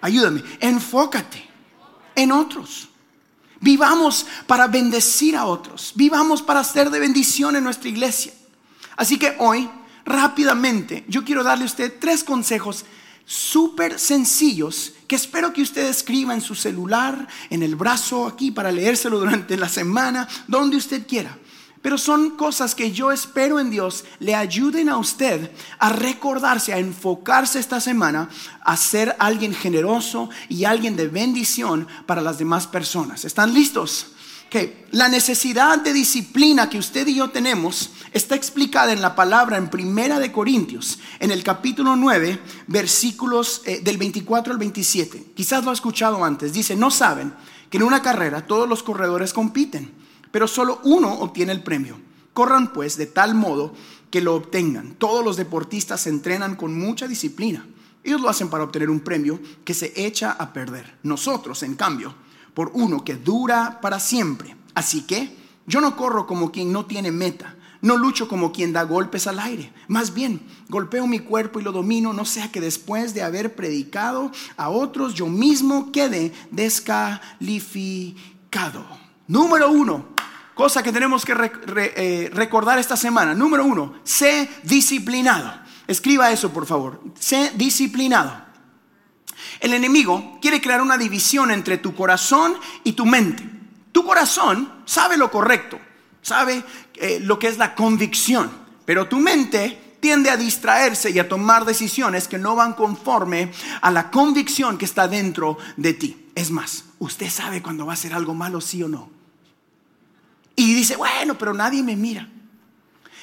Ayúdame, 0.00 0.42
enfócate. 0.58 1.48
en 2.16 2.32
otros. 2.32 2.88
Vivamos 3.60 4.26
para 4.46 4.66
bendecir 4.66 5.36
a 5.36 5.44
otros. 5.44 5.92
Vivamos 5.94 6.42
para 6.42 6.64
ser 6.64 6.90
de 6.90 6.98
bendición 6.98 7.56
en 7.56 7.64
nuestra 7.64 7.88
iglesia. 7.88 8.32
Así 8.96 9.18
que 9.18 9.36
hoy, 9.38 9.70
rápidamente, 10.04 11.04
yo 11.08 11.24
quiero 11.24 11.44
darle 11.44 11.64
a 11.64 11.66
usted 11.66 11.94
tres 12.00 12.24
consejos 12.24 12.84
súper 13.24 13.98
sencillos 13.98 14.92
que 15.06 15.16
espero 15.16 15.52
que 15.52 15.62
usted 15.62 15.86
escriba 15.86 16.34
en 16.34 16.40
su 16.40 16.54
celular, 16.54 17.28
en 17.50 17.62
el 17.62 17.76
brazo 17.76 18.26
aquí 18.26 18.50
para 18.50 18.72
leérselo 18.72 19.18
durante 19.18 19.56
la 19.56 19.68
semana, 19.68 20.28
donde 20.46 20.76
usted 20.76 21.06
quiera. 21.06 21.38
Pero 21.82 21.96
son 21.96 22.36
cosas 22.36 22.74
que 22.74 22.92
yo 22.92 23.10
espero 23.10 23.58
en 23.58 23.70
Dios 23.70 24.04
le 24.18 24.34
ayuden 24.34 24.90
a 24.90 24.98
usted 24.98 25.50
a 25.78 25.90
recordarse, 25.90 26.74
a 26.74 26.78
enfocarse 26.78 27.58
esta 27.58 27.80
semana, 27.80 28.28
a 28.60 28.76
ser 28.76 29.16
alguien 29.18 29.54
generoso 29.54 30.28
y 30.48 30.64
alguien 30.64 30.94
de 30.94 31.08
bendición 31.08 31.88
para 32.04 32.20
las 32.20 32.38
demás 32.38 32.66
personas. 32.66 33.24
¿Están 33.24 33.54
listos? 33.54 34.08
Que 34.50 34.84
la 34.90 35.08
necesidad 35.08 35.78
de 35.78 35.92
disciplina 35.92 36.68
que 36.68 36.78
usted 36.78 37.06
y 37.06 37.14
yo 37.14 37.30
tenemos 37.30 37.92
está 38.12 38.34
explicada 38.34 38.92
en 38.92 39.00
la 39.00 39.14
palabra 39.14 39.56
en 39.56 39.70
Primera 39.70 40.18
de 40.18 40.32
Corintios, 40.32 40.98
en 41.20 41.30
el 41.30 41.42
capítulo 41.42 41.96
9, 41.96 42.40
versículos 42.66 43.62
eh, 43.64 43.80
del 43.82 43.96
24 43.96 44.52
al 44.52 44.58
27. 44.58 45.32
Quizás 45.34 45.64
lo 45.64 45.70
ha 45.70 45.74
escuchado 45.74 46.24
antes. 46.24 46.52
Dice, 46.52 46.76
no 46.76 46.90
saben 46.90 47.32
que 47.70 47.78
en 47.78 47.84
una 47.84 48.02
carrera 48.02 48.46
todos 48.46 48.68
los 48.68 48.82
corredores 48.82 49.32
compiten 49.32 50.00
pero 50.30 50.46
solo 50.46 50.80
uno 50.84 51.12
obtiene 51.12 51.52
el 51.52 51.62
premio. 51.62 51.98
Corran 52.32 52.72
pues 52.72 52.96
de 52.96 53.06
tal 53.06 53.34
modo 53.34 53.74
que 54.10 54.20
lo 54.20 54.34
obtengan. 54.34 54.94
Todos 54.94 55.24
los 55.24 55.36
deportistas 55.36 56.02
se 56.02 56.10
entrenan 56.10 56.56
con 56.56 56.78
mucha 56.78 57.08
disciplina. 57.08 57.66
Ellos 58.02 58.20
lo 58.20 58.28
hacen 58.28 58.48
para 58.48 58.64
obtener 58.64 58.88
un 58.88 59.00
premio 59.00 59.40
que 59.64 59.74
se 59.74 59.92
echa 59.96 60.32
a 60.32 60.52
perder. 60.52 60.98
Nosotros, 61.02 61.62
en 61.62 61.74
cambio, 61.74 62.14
por 62.54 62.70
uno 62.74 63.04
que 63.04 63.16
dura 63.16 63.80
para 63.80 64.00
siempre. 64.00 64.56
Así 64.74 65.02
que 65.02 65.36
yo 65.66 65.80
no 65.80 65.96
corro 65.96 66.26
como 66.26 66.50
quien 66.50 66.72
no 66.72 66.86
tiene 66.86 67.10
meta. 67.10 67.56
No 67.82 67.96
lucho 67.96 68.28
como 68.28 68.52
quien 68.52 68.74
da 68.74 68.82
golpes 68.82 69.26
al 69.26 69.38
aire. 69.38 69.72
Más 69.88 70.12
bien, 70.12 70.42
golpeo 70.68 71.06
mi 71.06 71.20
cuerpo 71.20 71.60
y 71.60 71.62
lo 71.62 71.72
domino, 71.72 72.12
no 72.12 72.26
sea 72.26 72.52
que 72.52 72.60
después 72.60 73.14
de 73.14 73.22
haber 73.22 73.54
predicado 73.54 74.30
a 74.58 74.68
otros, 74.68 75.14
yo 75.14 75.28
mismo 75.28 75.90
quede 75.90 76.34
descalificado. 76.50 78.84
Número 79.28 79.70
uno, 79.70 80.08
cosa 80.54 80.82
que 80.82 80.92
tenemos 80.92 81.24
que 81.24 81.32
eh, 81.76 82.28
recordar 82.34 82.78
esta 82.78 82.98
semana. 82.98 83.32
Número 83.32 83.64
uno, 83.64 83.94
sé 84.04 84.50
disciplinado. 84.62 85.50
Escriba 85.86 86.30
eso, 86.30 86.50
por 86.50 86.66
favor. 86.66 87.00
Sé 87.18 87.52
disciplinado. 87.56 88.49
El 89.60 89.74
enemigo 89.74 90.38
quiere 90.40 90.60
crear 90.60 90.80
una 90.80 90.96
división 90.96 91.50
entre 91.50 91.78
tu 91.78 91.94
corazón 91.94 92.54
y 92.82 92.92
tu 92.92 93.04
mente. 93.04 93.44
Tu 93.92 94.04
corazón 94.04 94.72
sabe 94.86 95.16
lo 95.16 95.30
correcto, 95.30 95.78
sabe 96.22 96.64
eh, 96.94 97.20
lo 97.20 97.38
que 97.38 97.48
es 97.48 97.58
la 97.58 97.74
convicción, 97.74 98.50
pero 98.84 99.06
tu 99.06 99.18
mente 99.18 99.96
tiende 100.00 100.30
a 100.30 100.36
distraerse 100.36 101.10
y 101.10 101.18
a 101.18 101.28
tomar 101.28 101.64
decisiones 101.64 102.26
que 102.26 102.38
no 102.38 102.56
van 102.56 102.72
conforme 102.72 103.52
a 103.82 103.90
la 103.90 104.10
convicción 104.10 104.78
que 104.78 104.86
está 104.86 105.06
dentro 105.06 105.58
de 105.76 105.92
ti. 105.92 106.30
Es 106.34 106.50
más, 106.50 106.84
usted 106.98 107.28
sabe 107.28 107.60
cuando 107.60 107.84
va 107.84 107.92
a 107.92 107.94
hacer 107.94 108.14
algo 108.14 108.32
malo, 108.32 108.60
sí 108.60 108.82
o 108.82 108.88
no. 108.88 109.10
Y 110.56 110.74
dice, 110.74 110.96
bueno, 110.96 111.36
pero 111.36 111.52
nadie 111.52 111.82
me 111.82 111.96
mira. 111.96 112.28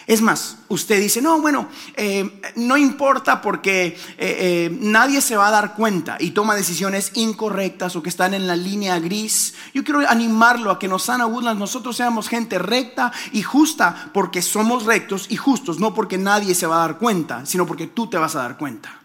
Es 0.07 0.21
más, 0.21 0.59
usted 0.69 1.01
dice, 1.01 1.21
no, 1.21 1.41
bueno, 1.41 1.67
eh, 1.93 2.39
no 2.55 2.77
importa 2.77 3.41
porque 3.41 3.87
eh, 3.87 3.97
eh, 4.17 4.77
nadie 4.79 5.19
se 5.19 5.35
va 5.35 5.49
a 5.49 5.51
dar 5.51 5.75
cuenta 5.75 6.15
y 6.17 6.31
toma 6.31 6.55
decisiones 6.55 7.11
incorrectas 7.15 7.93
o 7.97 8.01
que 8.01 8.07
están 8.07 8.33
en 8.33 8.47
la 8.47 8.55
línea 8.55 8.97
gris. 8.99 9.55
Yo 9.73 9.83
quiero 9.83 10.07
animarlo 10.07 10.71
a 10.71 10.79
que 10.79 10.87
nos 10.87 11.03
sana 11.03 11.25
Woodlands 11.25 11.59
nosotros 11.59 11.97
seamos 11.97 12.29
gente 12.29 12.57
recta 12.57 13.11
y 13.33 13.41
justa 13.41 14.09
porque 14.13 14.41
somos 14.41 14.85
rectos 14.85 15.25
y 15.29 15.35
justos, 15.35 15.77
no 15.77 15.93
porque 15.93 16.17
nadie 16.17 16.55
se 16.55 16.67
va 16.67 16.77
a 16.77 16.87
dar 16.87 16.97
cuenta, 16.99 17.45
sino 17.45 17.67
porque 17.67 17.87
tú 17.87 18.07
te 18.07 18.17
vas 18.17 18.33
a 18.37 18.43
dar 18.43 18.57
cuenta. 18.57 19.01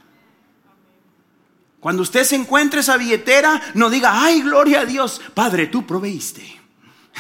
Cuando 1.81 2.03
usted 2.03 2.23
se 2.23 2.37
encuentre 2.37 2.79
esa 2.79 2.97
billetera, 2.97 3.61
no 3.75 3.91
diga, 3.91 4.23
ay, 4.23 4.41
gloria 4.43 4.83
a 4.83 4.85
Dios, 4.85 5.21
Padre, 5.35 5.67
tú 5.67 5.85
proveíste. 5.85 6.61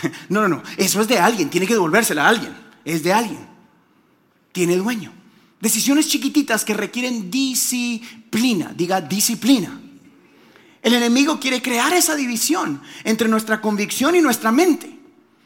No, 0.28 0.40
no, 0.40 0.48
no. 0.48 0.62
Eso 0.78 1.02
es 1.02 1.08
de 1.08 1.18
alguien. 1.18 1.50
Tiene 1.50 1.66
que 1.66 1.74
devolvérsela 1.74 2.24
a 2.24 2.28
alguien. 2.28 2.56
Es 2.84 3.02
de 3.02 3.12
alguien. 3.12 3.51
Tiene 4.52 4.76
dueño. 4.76 5.12
Decisiones 5.60 6.08
chiquititas 6.08 6.64
que 6.64 6.74
requieren 6.74 7.30
disciplina. 7.30 8.72
Diga 8.76 9.00
disciplina. 9.00 9.80
El 10.82 10.94
enemigo 10.94 11.38
quiere 11.38 11.62
crear 11.62 11.92
esa 11.92 12.16
división 12.16 12.82
entre 13.04 13.28
nuestra 13.28 13.60
convicción 13.60 14.16
y 14.16 14.20
nuestra 14.20 14.50
mente. 14.52 14.98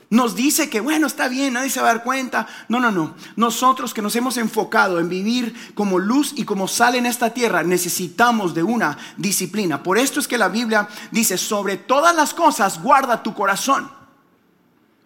Nos 0.09 0.37
dice 0.37 0.71
que, 0.71 0.81
bueno, 0.81 1.09
está 1.09 1.29
bien, 1.29 1.55
nadie 1.55 1.69
se 1.69 1.81
va 1.81 1.91
a 1.91 1.95
dar 1.95 2.05
cuenta. 2.05 2.47
No, 2.69 2.79
no, 2.81 2.91
no. 2.91 3.17
Nosotros 3.35 3.93
que 3.93 4.03
nos 4.03 4.15
hemos 4.17 4.37
enfocado 4.37 5.01
en 5.01 5.09
vivir 5.09 5.55
como 5.75 5.99
luz 5.99 6.33
y 6.37 6.45
como 6.45 6.69
sal 6.69 6.95
en 6.95 7.07
esta 7.07 7.35
tierra, 7.35 7.63
necesitamos 7.65 8.55
de 8.55 8.63
una 8.63 8.97
disciplina. 9.17 9.83
Por 9.83 9.99
esto 9.99 10.21
es 10.21 10.29
que 10.29 10.39
la 10.39 10.49
Biblia 10.49 10.89
dice, 11.11 11.37
sobre 11.37 11.77
todas 11.77 12.15
las 12.15 12.33
cosas, 12.33 12.81
guarda 12.81 13.23
tu 13.23 13.35
corazón 13.35 13.97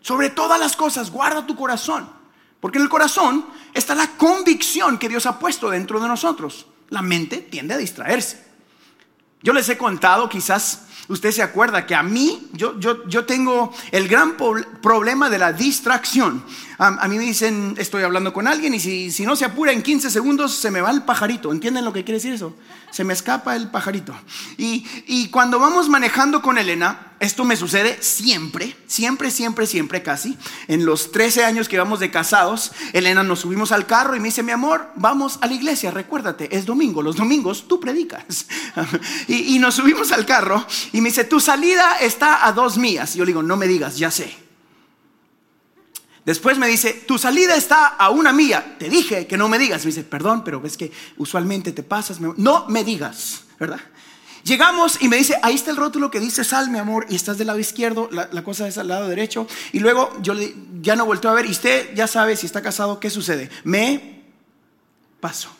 sobre 0.02 0.30
todas 0.30 0.58
las 0.58 0.76
cosas, 0.76 1.10
guarda 1.10 1.46
tu 1.46 1.56
corazón. 1.56 2.08
Porque 2.60 2.78
en 2.78 2.84
el 2.84 2.90
corazón 2.90 3.46
está 3.72 3.94
la 3.94 4.08
convicción 4.16 4.98
que 4.98 5.08
Dios 5.08 5.26
ha 5.26 5.38
puesto 5.38 5.70
dentro 5.70 5.98
de 5.98 6.08
nosotros. 6.08 6.66
La 6.90 7.02
mente 7.02 7.38
tiende 7.38 7.74
a 7.74 7.78
distraerse. 7.78 8.44
Yo 9.42 9.52
les 9.52 9.68
he 9.68 9.78
contado, 9.78 10.28
quizás 10.28 10.82
usted 11.08 11.32
se 11.32 11.42
acuerda 11.42 11.86
que 11.86 11.94
a 11.94 12.02
mí, 12.02 12.48
yo, 12.52 12.78
yo, 12.78 13.06
yo 13.08 13.24
tengo 13.24 13.72
el 13.90 14.06
gran 14.06 14.36
problema 14.36 15.30
de 15.30 15.38
la 15.38 15.52
distracción. 15.52 16.44
A, 16.82 17.08
mí 17.08 17.18
me 17.18 17.24
dicen, 17.24 17.74
estoy 17.76 18.04
hablando 18.04 18.32
con 18.32 18.48
alguien 18.48 18.72
y 18.72 18.80
si, 18.80 19.10
si 19.10 19.26
no 19.26 19.36
se 19.36 19.44
apura 19.44 19.70
en 19.70 19.82
15 19.82 20.10
segundos 20.10 20.54
se 20.54 20.70
me 20.70 20.80
va 20.80 20.90
el 20.90 21.02
pajarito. 21.02 21.52
¿Entienden 21.52 21.84
lo 21.84 21.92
que 21.92 22.04
quiere 22.04 22.16
decir 22.16 22.32
eso? 22.32 22.56
Se 22.90 23.04
me 23.04 23.12
escapa 23.12 23.54
el 23.54 23.68
pajarito. 23.68 24.14
Y, 24.56 24.86
y 25.06 25.28
cuando 25.28 25.58
vamos 25.58 25.90
manejando 25.90 26.40
con 26.40 26.56
Elena, 26.56 27.12
esto 27.20 27.44
me 27.44 27.56
sucede 27.56 27.98
siempre, 28.00 28.74
siempre, 28.86 29.30
siempre, 29.30 29.66
siempre 29.66 30.02
casi. 30.02 30.38
En 30.68 30.86
los 30.86 31.12
13 31.12 31.44
años 31.44 31.68
que 31.68 31.76
vamos 31.76 32.00
de 32.00 32.10
casados, 32.10 32.72
Elena 32.94 33.22
nos 33.22 33.40
subimos 33.40 33.72
al 33.72 33.84
carro 33.84 34.16
y 34.16 34.20
me 34.20 34.28
dice, 34.28 34.42
mi 34.42 34.52
amor, 34.52 34.88
vamos 34.96 35.38
a 35.42 35.48
la 35.48 35.52
iglesia, 35.52 35.90
recuérdate, 35.90 36.56
es 36.56 36.64
domingo, 36.64 37.02
los 37.02 37.16
domingos 37.16 37.68
tú 37.68 37.78
predicas. 37.78 38.46
y, 39.28 39.54
y 39.54 39.58
nos 39.58 39.74
subimos 39.74 40.12
al 40.12 40.24
carro 40.24 40.64
y 40.94 41.02
me 41.02 41.10
dice, 41.10 41.24
tu 41.24 41.40
salida 41.40 41.98
está 42.00 42.46
a 42.46 42.52
dos. 42.52 42.78
Y 42.78 42.96
yo 43.18 43.24
le 43.26 43.26
digo, 43.26 43.42
no 43.42 43.58
me 43.58 43.66
digas, 43.66 43.98
ya 43.98 44.10
sé. 44.10 44.49
Después 46.30 46.58
me 46.58 46.68
dice, 46.68 46.92
tu 46.92 47.18
salida 47.18 47.56
está 47.56 47.88
a 47.88 48.10
una 48.10 48.32
mía. 48.32 48.76
Te 48.78 48.88
dije 48.88 49.26
que 49.26 49.36
no 49.36 49.48
me 49.48 49.58
digas. 49.58 49.84
Me 49.84 49.88
dice, 49.88 50.04
perdón, 50.04 50.44
pero 50.44 50.60
ves 50.60 50.76
que 50.76 50.92
usualmente 51.16 51.72
te 51.72 51.82
pasas. 51.82 52.20
No 52.20 52.66
me 52.68 52.84
digas, 52.84 53.40
¿verdad? 53.58 53.80
Llegamos 54.44 54.98
y 55.02 55.08
me 55.08 55.16
dice, 55.16 55.36
ahí 55.42 55.56
está 55.56 55.72
el 55.72 55.76
rótulo 55.76 56.08
que 56.08 56.20
dice 56.20 56.44
sal, 56.44 56.70
mi 56.70 56.78
amor, 56.78 57.04
y 57.08 57.16
estás 57.16 57.36
del 57.36 57.48
lado 57.48 57.58
izquierdo, 57.58 58.08
la, 58.12 58.28
cosa 58.44 58.68
es 58.68 58.78
al 58.78 58.86
lado 58.86 59.08
derecho. 59.08 59.48
Y 59.72 59.80
luego 59.80 60.16
yo 60.22 60.34
le, 60.34 60.54
ya 60.80 60.94
no 60.94 61.04
vuelto 61.04 61.28
a 61.28 61.34
ver, 61.34 61.46
y 61.46 61.50
usted 61.50 61.96
ya 61.96 62.06
sabe 62.06 62.36
si 62.36 62.46
está 62.46 62.62
casado, 62.62 63.00
¿qué 63.00 63.10
sucede? 63.10 63.50
Me 63.64 64.22
paso. 65.18 65.50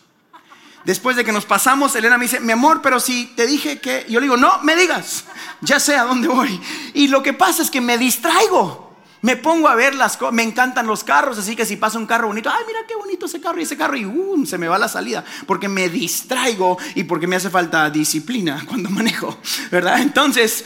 Después 0.85 1.17
de 1.17 1.25
que 1.25 1.33
nos 1.33 1.47
pasamos, 1.47 1.97
Elena 1.97 2.17
me 2.17 2.27
dice, 2.27 2.39
mi 2.39 2.53
amor, 2.53 2.81
pero 2.81 3.01
si 3.01 3.27
te 3.35 3.49
dije 3.49 3.81
que, 3.81 4.07
yo 4.09 4.21
le 4.21 4.27
digo, 4.27 4.37
no, 4.37 4.63
me 4.63 4.77
digas, 4.77 5.25
ya 5.63 5.81
sé 5.81 5.97
a 5.97 6.05
dónde 6.05 6.29
voy. 6.29 6.61
Y 6.95 7.09
lo 7.09 7.25
que 7.25 7.33
pasa 7.33 7.61
es 7.61 7.73
que 7.73 7.81
me 7.81 7.99
distraigo. 7.99 8.90
Me 9.23 9.37
pongo 9.37 9.69
a 9.69 9.75
ver 9.75 9.95
las 9.95 10.17
cosas, 10.17 10.33
me 10.33 10.43
encantan 10.43 10.87
los 10.87 11.05
carros, 11.05 11.39
así 11.39 11.55
que 11.55 11.67
si 11.67 11.77
pasa 11.77 11.99
un 11.99 12.07
carro 12.07 12.29
bonito, 12.29 12.49
ay, 12.49 12.65
mira 12.67 12.79
qué 12.89 12.95
bonito 12.95 13.27
ese 13.27 13.41
carro 13.41 13.61
y 13.61 13.65
ese 13.65 13.77
carro, 13.77 13.97
y 13.97 14.07
uh, 14.07 14.47
se 14.47 14.57
me 14.57 14.67
va 14.67 14.79
la 14.79 14.89
salida, 14.89 15.25
porque 15.47 15.69
me 15.69 15.91
distraigo 15.91 16.79
y 16.95 17.05
porque 17.05 17.27
me 17.27 17.37
hace 17.37 17.51
falta 17.51 17.91
disciplina 17.91 18.65
cuando 18.67 18.89
manejo, 18.89 19.39
¿verdad? 19.71 20.01
Entonces, 20.01 20.65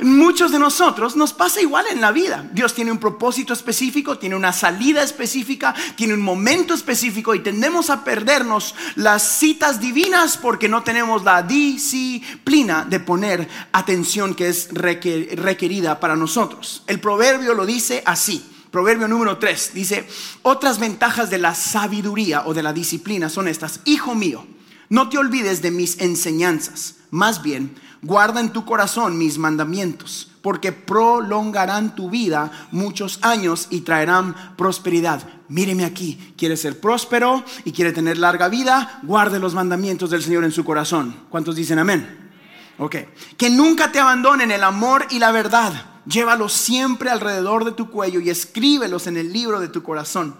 muchos 0.00 0.52
de 0.52 0.60
nosotros 0.60 1.16
nos 1.16 1.32
pasa 1.32 1.60
igual 1.60 1.86
en 1.90 2.00
la 2.00 2.12
vida. 2.12 2.48
Dios 2.52 2.74
tiene 2.74 2.92
un 2.92 2.98
propósito 2.98 3.52
específico, 3.52 4.18
tiene 4.18 4.36
una 4.36 4.52
salida 4.52 5.02
específica, 5.02 5.74
tiene 5.96 6.14
un 6.14 6.22
momento 6.22 6.74
específico 6.74 7.34
y 7.34 7.40
tendemos 7.40 7.90
a 7.90 8.04
perdernos 8.04 8.76
las 8.94 9.22
citas 9.22 9.80
divinas 9.80 10.36
porque 10.36 10.68
no 10.68 10.84
tenemos 10.84 11.24
la 11.24 11.42
disciplina 11.42 12.86
de 12.88 13.00
poner 13.00 13.48
atención 13.72 14.34
que 14.34 14.48
es 14.48 14.68
requerida 14.72 15.98
para 15.98 16.14
nosotros. 16.14 16.84
El 16.86 17.00
proverbio 17.00 17.54
lo 17.54 17.66
dice 17.66 17.79
dice 17.80 18.02
así. 18.04 18.44
Proverbio 18.70 19.08
número 19.08 19.38
3 19.38 19.72
dice, 19.74 20.06
otras 20.42 20.78
ventajas 20.78 21.30
de 21.30 21.38
la 21.38 21.54
sabiduría 21.54 22.42
o 22.46 22.54
de 22.54 22.62
la 22.62 22.74
disciplina 22.74 23.28
son 23.28 23.48
estas. 23.48 23.80
Hijo 23.84 24.14
mío, 24.14 24.46
no 24.90 25.08
te 25.08 25.18
olvides 25.18 25.62
de 25.62 25.70
mis 25.70 25.98
enseñanzas. 25.98 26.96
Más 27.10 27.42
bien, 27.42 27.74
guarda 28.02 28.38
en 28.38 28.50
tu 28.50 28.64
corazón 28.64 29.18
mis 29.18 29.38
mandamientos, 29.38 30.30
porque 30.42 30.70
prolongarán 30.70 31.96
tu 31.96 32.10
vida 32.10 32.68
muchos 32.70 33.18
años 33.22 33.66
y 33.70 33.80
traerán 33.80 34.36
prosperidad. 34.56 35.26
Míreme 35.48 35.84
aquí, 35.84 36.34
quiere 36.36 36.56
ser 36.56 36.78
próspero 36.78 37.42
y 37.64 37.72
quiere 37.72 37.92
tener 37.92 38.18
larga 38.18 38.48
vida, 38.48 39.00
guarde 39.02 39.40
los 39.40 39.54
mandamientos 39.54 40.10
del 40.10 40.22
Señor 40.22 40.44
en 40.44 40.52
su 40.52 40.64
corazón. 40.64 41.16
¿Cuántos 41.28 41.56
dicen 41.56 41.80
amén? 41.80 42.30
Ok. 42.78 42.96
Que 43.36 43.50
nunca 43.50 43.90
te 43.90 43.98
abandonen 43.98 44.52
el 44.52 44.62
amor 44.62 45.06
y 45.10 45.18
la 45.18 45.32
verdad. 45.32 45.89
Llévalos 46.06 46.52
siempre 46.52 47.10
alrededor 47.10 47.64
de 47.64 47.72
tu 47.72 47.90
cuello 47.90 48.20
y 48.20 48.30
escríbelos 48.30 49.06
en 49.06 49.16
el 49.16 49.32
libro 49.32 49.60
de 49.60 49.68
tu 49.68 49.82
corazón. 49.82 50.36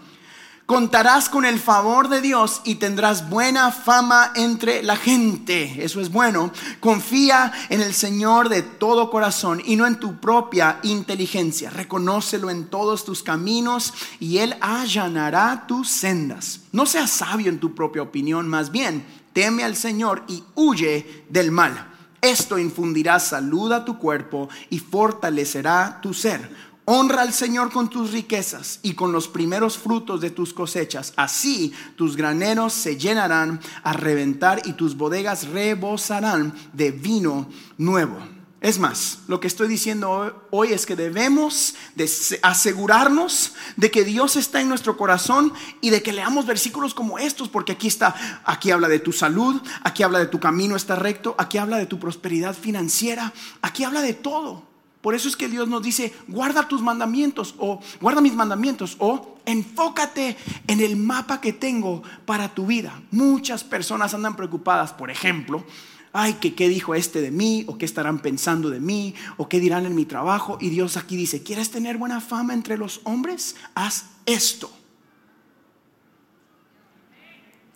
Contarás 0.66 1.28
con 1.28 1.44
el 1.44 1.58
favor 1.58 2.08
de 2.08 2.20
Dios 2.20 2.60
y 2.64 2.76
tendrás 2.76 3.28
buena 3.28 3.72
fama 3.72 4.32
entre 4.36 4.84
la 4.84 4.96
gente. 4.96 5.84
Eso 5.84 6.00
es 6.00 6.12
bueno. 6.12 6.52
Confía 6.78 7.52
en 7.70 7.80
el 7.80 7.92
Señor 7.92 8.48
de 8.48 8.62
todo 8.62 9.10
corazón 9.10 9.60
y 9.64 9.74
no 9.74 9.84
en 9.84 9.98
tu 9.98 10.20
propia 10.20 10.78
inteligencia. 10.84 11.70
Reconócelo 11.70 12.50
en 12.50 12.66
todos 12.66 13.04
tus 13.04 13.24
caminos 13.24 13.92
y 14.20 14.38
Él 14.38 14.54
allanará 14.60 15.64
tus 15.66 15.88
sendas. 15.88 16.60
No 16.70 16.86
seas 16.86 17.10
sabio 17.10 17.48
en 17.48 17.58
tu 17.58 17.74
propia 17.74 18.02
opinión, 18.02 18.46
más 18.46 18.70
bien 18.70 19.04
teme 19.32 19.64
al 19.64 19.76
Señor 19.76 20.24
y 20.28 20.42
huye 20.54 21.24
del 21.28 21.50
mal. 21.50 21.89
Esto 22.20 22.58
infundirá 22.58 23.18
salud 23.18 23.72
a 23.72 23.84
tu 23.84 23.98
cuerpo 23.98 24.48
y 24.68 24.78
fortalecerá 24.78 26.00
tu 26.02 26.12
ser 26.12 26.70
Honra 26.92 27.22
al 27.22 27.32
Señor 27.32 27.70
con 27.70 27.88
tus 27.88 28.10
riquezas 28.10 28.80
y 28.82 28.94
con 28.94 29.12
los 29.12 29.28
primeros 29.28 29.78
frutos 29.78 30.20
de 30.20 30.30
tus 30.30 30.52
cosechas. 30.52 31.12
Así 31.14 31.72
tus 31.94 32.16
graneros 32.16 32.72
se 32.72 32.96
llenarán 32.96 33.60
a 33.84 33.92
reventar 33.92 34.62
y 34.64 34.72
tus 34.72 34.96
bodegas 34.96 35.46
rebosarán 35.46 36.52
de 36.72 36.90
vino 36.90 37.48
nuevo. 37.78 38.18
Es 38.60 38.78
más, 38.78 39.20
lo 39.26 39.40
que 39.40 39.46
estoy 39.46 39.68
diciendo 39.68 40.46
hoy 40.50 40.74
es 40.74 40.84
que 40.84 40.94
debemos 40.94 41.76
de 41.94 42.10
asegurarnos 42.42 43.54
de 43.76 43.90
que 43.90 44.04
Dios 44.04 44.36
está 44.36 44.60
en 44.60 44.68
nuestro 44.68 44.98
corazón 44.98 45.54
y 45.80 45.88
de 45.88 46.02
que 46.02 46.12
leamos 46.12 46.44
versículos 46.44 46.92
como 46.92 47.18
estos, 47.18 47.48
porque 47.48 47.72
aquí 47.72 47.88
está, 47.88 48.42
aquí 48.44 48.70
habla 48.70 48.88
de 48.88 48.98
tu 48.98 49.12
salud, 49.12 49.62
aquí 49.82 50.02
habla 50.02 50.18
de 50.18 50.26
tu 50.26 50.40
camino 50.40 50.76
está 50.76 50.94
recto, 50.94 51.34
aquí 51.38 51.56
habla 51.56 51.78
de 51.78 51.86
tu 51.86 51.98
prosperidad 51.98 52.54
financiera, 52.54 53.32
aquí 53.62 53.82
habla 53.84 54.02
de 54.02 54.12
todo. 54.12 54.68
Por 55.00 55.14
eso 55.14 55.28
es 55.28 55.36
que 55.36 55.48
Dios 55.48 55.66
nos 55.66 55.82
dice, 55.82 56.12
guarda 56.28 56.68
tus 56.68 56.82
mandamientos 56.82 57.54
o 57.56 57.80
guarda 57.98 58.20
mis 58.20 58.34
mandamientos 58.34 58.96
o 58.98 59.38
enfócate 59.46 60.36
en 60.66 60.82
el 60.82 60.96
mapa 60.96 61.40
que 61.40 61.54
tengo 61.54 62.02
para 62.26 62.50
tu 62.54 62.66
vida. 62.66 63.00
Muchas 63.10 63.64
personas 63.64 64.12
andan 64.12 64.36
preocupadas, 64.36 64.92
por 64.92 65.10
ejemplo, 65.10 65.64
ay, 66.12 66.34
que 66.34 66.54
qué 66.54 66.68
dijo 66.68 66.94
este 66.94 67.20
de 67.20 67.30
mí 67.30 67.64
o 67.66 67.78
qué 67.78 67.84
estarán 67.84 68.20
pensando 68.20 68.70
de 68.70 68.80
mí 68.80 69.14
o 69.36 69.48
qué 69.48 69.60
dirán 69.60 69.86
en 69.86 69.94
mi 69.94 70.04
trabajo. 70.04 70.58
Y 70.60 70.70
Dios 70.70 70.96
aquí 70.96 71.16
dice, 71.16 71.42
¿quieres 71.42 71.70
tener 71.70 71.98
buena 71.98 72.20
fama 72.20 72.54
entre 72.54 72.76
los 72.76 73.00
hombres? 73.04 73.56
Haz 73.74 74.06
esto. 74.26 74.70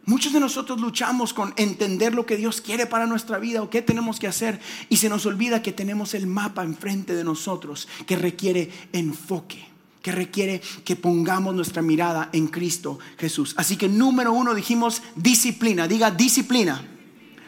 Muchos 0.07 0.35
de 0.35 0.41
nosotros 0.41 0.81
luchamos 0.81 1.33
con 1.33 1.55
entender 1.57 2.15
lo 2.15 2.27
que 2.27 2.37
Dios 2.37 2.61
quiere 2.61 2.85
para 2.85 3.07
nuestra 3.07 3.39
vida 3.39 3.63
o 3.63 3.71
qué 3.71 3.81
tenemos 3.81 4.19
que 4.19 4.27
hacer 4.27 4.61
y 4.91 4.99
se 4.99 5.09
nos 5.09 5.25
olvida 5.25 5.63
que 5.63 5.73
tenemos 5.73 6.13
el 6.13 6.27
mapa 6.27 6.63
enfrente 6.63 7.15
de 7.15 7.25
nosotros 7.25 7.89
que 8.07 8.17
requiere 8.17 8.71
enfoque, 8.93 9.67
que 10.03 10.13
requiere 10.13 10.61
que 10.85 10.97
pongamos 10.97 11.55
nuestra 11.55 11.81
mirada 11.81 12.29
en 12.35 12.49
Cristo 12.49 12.99
Jesús. 13.17 13.55
Así 13.57 13.79
que 13.79 13.89
número 13.89 14.35
uno 14.35 14.55
dijimos 14.55 15.03
disciplina, 15.17 15.89
diga 15.89 16.11
disciplina. 16.11 16.94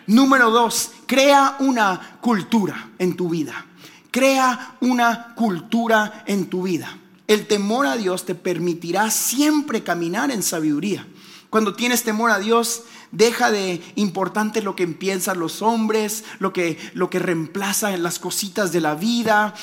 Número 0.07 0.51
dos, 0.51 0.93
crea 1.07 1.57
una 1.59 2.19
cultura 2.21 2.91
en 2.99 3.17
tu 3.17 3.29
vida. 3.29 3.67
Crea 4.11 4.77
una 4.81 5.35
cultura 5.35 6.25
en 6.27 6.47
tu 6.47 6.63
vida. 6.63 6.97
El 7.27 7.47
temor 7.47 7.87
a 7.87 7.97
Dios 7.97 8.25
te 8.25 8.35
permitirá 8.35 9.11
siempre 9.11 9.83
caminar 9.83 10.31
en 10.31 10.43
sabiduría. 10.43 11.07
Cuando 11.51 11.75
tienes 11.75 12.05
temor 12.05 12.31
a 12.31 12.39
Dios, 12.39 12.83
deja 13.11 13.51
de 13.51 13.83
importante 13.97 14.63
lo 14.63 14.77
que 14.77 14.87
piensan 14.87 15.41
los 15.41 15.63
hombres, 15.63 16.25
lo 16.39 16.53
que, 16.53 16.79
lo 16.95 17.11
que 17.11 17.19
reemplaza 17.19 17.95
en 17.95 18.03
las 18.03 18.19
cositas 18.19 18.73
de 18.73 18.81
la 18.81 18.95
vida, 18.95 19.55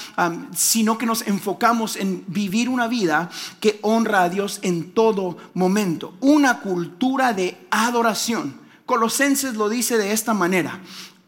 sino 0.56 0.98
que 0.98 1.06
nos 1.06 1.22
enfocamos 1.28 1.96
en 1.96 2.24
vivir 2.28 2.68
una 2.68 2.88
vida 2.88 3.30
que 3.60 3.80
honra 3.82 4.24
a 4.24 4.30
Dios 4.30 4.60
en 4.62 4.92
todo 4.92 5.38
momento. 5.54 6.16
Una 6.20 6.60
cultura 6.60 7.34
de 7.34 7.58
adoración. 7.70 8.63
Colosenses 8.86 9.56
lo 9.56 9.70
dice 9.70 9.98
de 9.98 10.12
esta 10.12 10.34
manera. 10.34 10.80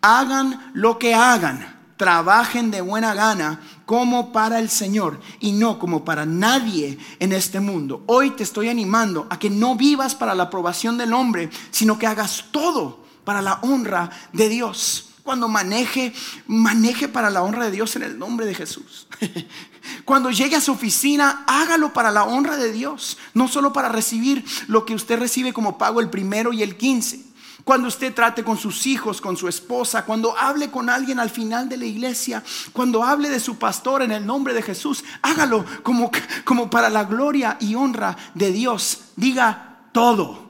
Hagan 0.02 0.72
lo 0.74 1.00
que 1.00 1.14
hagan 1.16 1.76
trabajen 1.98 2.72
de 2.72 2.82
buena 2.82 3.14
gana 3.14 3.62
como 3.86 4.32
para 4.32 4.60
el 4.60 4.70
Señor 4.70 5.20
y 5.40 5.52
no 5.54 5.80
como 5.80 6.04
para 6.04 6.26
nadie 6.26 6.98
en 7.20 7.32
este 7.32 7.60
mundo. 7.60 8.04
Hoy 8.08 8.32
te 8.32 8.44
estoy 8.44 8.70
animando 8.70 9.28
a 9.30 9.40
que 9.40 9.50
no 9.50 9.76
vivas 9.76 10.16
para 10.16 10.36
la 10.36 10.44
aprobación 10.44 10.98
del 10.98 11.14
hombre, 11.14 11.50
sino 11.72 11.98
que 11.98 12.08
hagas 12.08 12.46
todo 12.52 13.06
para 13.24 13.42
la 13.42 13.60
honra 13.62 14.10
de 14.34 14.50
Dios. 14.50 15.10
Cuando 15.24 15.48
maneje, 15.48 16.14
maneje 16.46 17.08
para 17.08 17.32
la 17.32 17.42
honra 17.42 17.66
de 17.66 17.72
Dios 17.72 17.96
en 17.96 18.04
el 18.04 18.20
nombre 18.20 18.46
de 18.46 18.54
Jesús. 18.54 19.08
Cuando 20.06 20.30
llegue 20.30 20.56
a 20.56 20.62
su 20.62 20.72
oficina, 20.72 21.44
hágalo 21.48 21.94
para 21.94 22.12
la 22.12 22.26
honra 22.26 22.58
de 22.58 22.72
Dios, 22.72 23.18
no 23.34 23.48
solo 23.48 23.74
para 23.74 23.90
recibir 23.90 24.46
lo 24.68 24.86
que 24.86 24.94
usted 24.94 25.18
recibe 25.18 25.52
como 25.52 25.80
pago 25.80 26.00
el 26.00 26.12
primero 26.12 26.54
y 26.54 26.62
el 26.62 26.78
quince 26.78 27.35
cuando 27.66 27.88
usted 27.88 28.14
trate 28.14 28.44
con 28.44 28.60
sus 28.60 28.86
hijos, 28.86 29.20
con 29.20 29.36
su 29.36 29.48
esposa, 29.48 30.06
cuando 30.06 30.38
hable 30.38 30.70
con 30.70 30.88
alguien 30.88 31.20
al 31.20 31.32
final 31.32 31.68
de 31.68 31.78
la 31.78 31.86
iglesia, 31.86 32.44
cuando 32.72 33.04
hable 33.04 33.28
de 33.28 33.40
su 33.40 33.58
pastor 33.58 34.04
en 34.04 34.12
el 34.12 34.24
nombre 34.24 34.54
de 34.54 34.62
Jesús, 34.62 35.04
hágalo 35.24 35.66
como, 35.82 36.12
como 36.46 36.70
para 36.70 36.92
la 36.92 37.06
gloria 37.06 37.58
y 37.60 37.74
honra 37.74 38.16
de 38.36 38.52
Dios. 38.52 39.06
Diga 39.16 39.90
todo. 39.92 40.46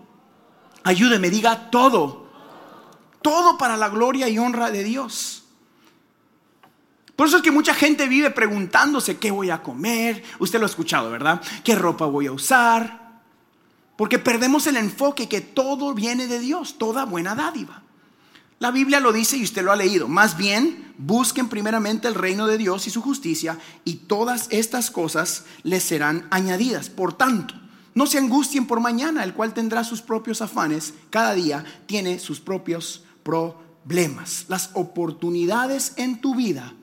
Ayúdeme, 0.84 1.30
diga 1.30 1.71
todo. 1.71 2.28
Todo 3.21 3.58
para 3.58 3.78
la 3.78 3.88
gloria 3.88 4.28
y 4.28 4.38
honra 4.38 4.69
de 4.69 4.84
Dios. 4.84 5.45
Por 7.15 7.28
eso 7.28 7.38
es 7.38 7.43
que 7.43 7.51
mucha 7.51 7.73
gente 7.73 8.10
vive 8.10 8.30
preguntándose 8.30 9.17
qué 9.17 9.32
voy 9.32 9.51
a 9.51 9.63
comer. 9.63 10.21
Usted 10.39 10.60
lo 10.60 10.65
ha 10.65 10.69
escuchado, 10.69 11.10
¿verdad? 11.10 11.41
¿Qué 11.63 11.75
ropa 11.75 12.08
voy 12.08 12.28
a 12.28 12.34
usar? 12.34 13.04
Porque 13.95 14.19
perdemos 14.19 14.67
el 14.67 14.77
enfoque 14.77 15.29
que 15.29 15.41
todo 15.41 15.93
viene 15.93 16.27
de 16.27 16.39
Dios, 16.39 16.77
toda 16.77 17.05
buena 17.05 17.36
dádiva. 17.36 17.84
La 18.60 18.71
Biblia 18.71 18.99
lo 18.99 19.12
dice 19.12 19.38
y 19.38 19.43
usted 19.43 19.63
lo 19.63 19.71
ha 19.71 19.75
leído. 19.75 20.08
Más 20.08 20.38
bien, 20.38 20.93
busquen 20.97 21.49
primeramente 21.49 22.08
el 22.08 22.15
reino 22.15 22.47
de 22.47 22.58
Dios 22.58 22.88
y 22.88 22.89
su 22.89 23.01
justicia 23.01 23.60
y 23.84 23.95
todas 23.95 24.47
estas 24.49 24.91
cosas 24.91 25.45
les 25.63 25.84
serán 25.84 26.27
añadidas. 26.31 26.89
Por 26.89 27.13
tanto, 27.13 27.53
no 27.93 28.05
se 28.05 28.17
angustien 28.17 28.65
por 28.65 28.79
mañana, 28.79 29.23
el 29.23 29.34
cual 29.34 29.53
tendrá 29.53 29.84
sus 29.84 30.01
propios 30.01 30.41
afanes. 30.41 30.93
Cada 31.10 31.34
día 31.34 31.63
tiene 31.86 32.19
sus 32.19 32.39
propios 32.39 33.03
problemas. 33.23 34.45
Las 34.47 34.71
oportunidades 34.73 35.93
en 35.97 36.19
tu 36.19 36.36
vida 36.36 36.73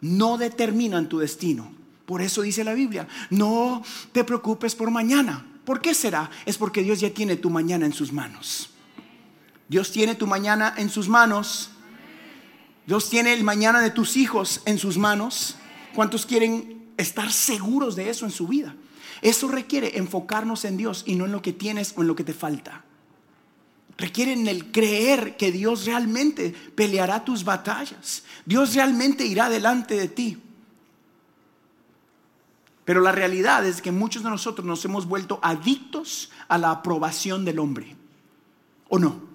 no 0.00 0.38
determinan 0.38 1.08
tu 1.08 1.18
destino. 1.18 1.72
Por 2.06 2.22
eso 2.22 2.42
dice 2.42 2.64
la 2.64 2.74
Biblia, 2.74 3.06
no 3.30 3.82
te 4.12 4.24
preocupes 4.24 4.74
por 4.74 4.90
mañana 4.90 5.44
¿Por 5.68 5.82
qué 5.82 5.92
será? 5.92 6.30
Es 6.46 6.56
porque 6.56 6.82
Dios 6.82 6.98
ya 6.98 7.10
tiene 7.10 7.36
tu 7.36 7.50
mañana 7.50 7.84
en 7.84 7.92
sus 7.92 8.10
manos. 8.10 8.70
Dios 9.68 9.92
tiene 9.92 10.14
tu 10.14 10.26
mañana 10.26 10.72
en 10.78 10.88
sus 10.88 11.10
manos. 11.10 11.68
Dios 12.86 13.10
tiene 13.10 13.34
el 13.34 13.44
mañana 13.44 13.82
de 13.82 13.90
tus 13.90 14.16
hijos 14.16 14.62
en 14.64 14.78
sus 14.78 14.96
manos. 14.96 15.56
¿Cuántos 15.94 16.24
quieren 16.24 16.86
estar 16.96 17.30
seguros 17.30 17.96
de 17.96 18.08
eso 18.08 18.24
en 18.24 18.30
su 18.30 18.48
vida? 18.48 18.74
Eso 19.20 19.48
requiere 19.48 19.98
enfocarnos 19.98 20.64
en 20.64 20.78
Dios 20.78 21.02
y 21.04 21.16
no 21.16 21.26
en 21.26 21.32
lo 21.32 21.42
que 21.42 21.52
tienes 21.52 21.92
o 21.98 22.00
en 22.00 22.08
lo 22.08 22.16
que 22.16 22.24
te 22.24 22.32
falta. 22.32 22.86
Requiere 23.98 24.32
en 24.32 24.48
el 24.48 24.72
creer 24.72 25.36
que 25.36 25.52
Dios 25.52 25.84
realmente 25.84 26.54
peleará 26.74 27.26
tus 27.26 27.44
batallas. 27.44 28.22
Dios 28.46 28.72
realmente 28.72 29.26
irá 29.26 29.50
delante 29.50 29.96
de 29.96 30.08
ti. 30.08 30.38
Pero 32.88 33.02
la 33.02 33.12
realidad 33.12 33.66
es 33.66 33.82
que 33.82 33.92
muchos 33.92 34.22
de 34.22 34.30
nosotros 34.30 34.66
nos 34.66 34.82
hemos 34.86 35.04
vuelto 35.04 35.40
adictos 35.42 36.30
a 36.48 36.56
la 36.56 36.70
aprobación 36.70 37.44
del 37.44 37.58
hombre. 37.58 37.94
¿O 38.88 38.98
no? 38.98 39.27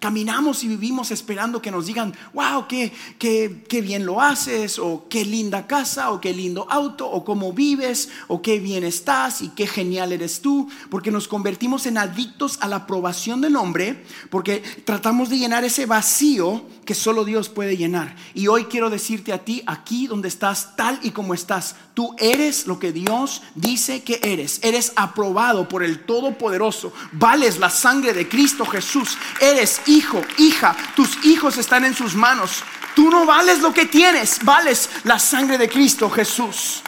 Caminamos 0.00 0.62
y 0.62 0.68
vivimos 0.68 1.10
esperando 1.10 1.60
que 1.60 1.70
nos 1.70 1.86
digan, 1.86 2.14
wow, 2.32 2.66
qué, 2.68 2.92
qué, 3.18 3.64
qué, 3.68 3.80
bien 3.80 4.06
lo 4.06 4.20
haces, 4.20 4.78
o 4.78 5.06
qué 5.08 5.24
linda 5.24 5.66
casa, 5.66 6.12
o 6.12 6.20
qué 6.20 6.32
lindo 6.32 6.66
auto, 6.70 7.08
o 7.10 7.24
cómo 7.24 7.52
vives, 7.52 8.08
o 8.28 8.40
qué 8.40 8.60
bien 8.60 8.84
estás, 8.84 9.42
y 9.42 9.48
qué 9.48 9.66
genial 9.66 10.12
eres 10.12 10.40
tú, 10.40 10.68
porque 10.90 11.10
nos 11.10 11.26
convertimos 11.26 11.86
en 11.86 11.98
adictos 11.98 12.58
a 12.60 12.68
la 12.68 12.76
aprobación 12.76 13.40
del 13.40 13.56
hombre, 13.56 14.04
porque 14.30 14.62
tratamos 14.84 15.30
de 15.30 15.38
llenar 15.38 15.64
ese 15.64 15.86
vacío 15.86 16.64
que 16.84 16.94
solo 16.94 17.24
Dios 17.24 17.48
puede 17.48 17.76
llenar. 17.76 18.16
Y 18.34 18.46
hoy 18.46 18.64
quiero 18.64 18.90
decirte 18.90 19.32
a 19.32 19.44
ti, 19.44 19.62
aquí 19.66 20.06
donde 20.06 20.28
estás, 20.28 20.76
tal 20.76 20.98
y 21.02 21.10
como 21.10 21.34
estás, 21.34 21.76
tú 21.94 22.14
eres 22.18 22.66
lo 22.66 22.78
que 22.78 22.92
Dios 22.92 23.42
dice 23.54 24.02
que 24.02 24.20
eres. 24.22 24.60
Eres 24.62 24.92
aprobado 24.96 25.68
por 25.68 25.82
el 25.82 26.04
Todopoderoso, 26.04 26.92
vales 27.12 27.58
la 27.58 27.70
sangre 27.70 28.14
de 28.14 28.28
Cristo 28.28 28.64
Jesús, 28.64 29.18
eres 29.40 29.80
hijo, 29.88 30.22
hija, 30.38 30.76
tus 30.94 31.24
hijos 31.24 31.56
están 31.56 31.84
en 31.84 31.94
sus 31.94 32.14
manos. 32.14 32.62
Tú 32.94 33.10
no 33.10 33.26
vales 33.26 33.60
lo 33.60 33.72
que 33.72 33.86
tienes, 33.86 34.44
vales 34.44 34.90
la 35.04 35.18
sangre 35.18 35.58
de 35.58 35.68
Cristo 35.68 36.10
Jesús. 36.10 36.82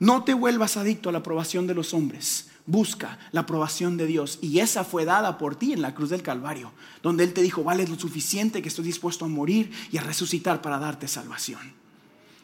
No 0.00 0.22
te 0.22 0.32
vuelvas 0.34 0.76
adicto 0.76 1.08
a 1.08 1.12
la 1.12 1.18
aprobación 1.18 1.66
de 1.66 1.74
los 1.74 1.92
hombres. 1.92 2.50
Busca 2.66 3.18
la 3.32 3.40
aprobación 3.40 3.96
de 3.96 4.06
Dios. 4.06 4.38
Y 4.40 4.60
esa 4.60 4.84
fue 4.84 5.04
dada 5.04 5.38
por 5.38 5.56
ti 5.56 5.72
en 5.72 5.82
la 5.82 5.94
cruz 5.94 6.10
del 6.10 6.22
Calvario, 6.22 6.72
donde 7.02 7.24
Él 7.24 7.32
te 7.32 7.42
dijo, 7.42 7.64
vale 7.64 7.86
lo 7.86 7.98
suficiente 7.98 8.62
que 8.62 8.68
estoy 8.68 8.84
dispuesto 8.84 9.24
a 9.24 9.28
morir 9.28 9.72
y 9.90 9.98
a 9.98 10.02
resucitar 10.02 10.62
para 10.62 10.78
darte 10.78 11.08
salvación. 11.08 11.72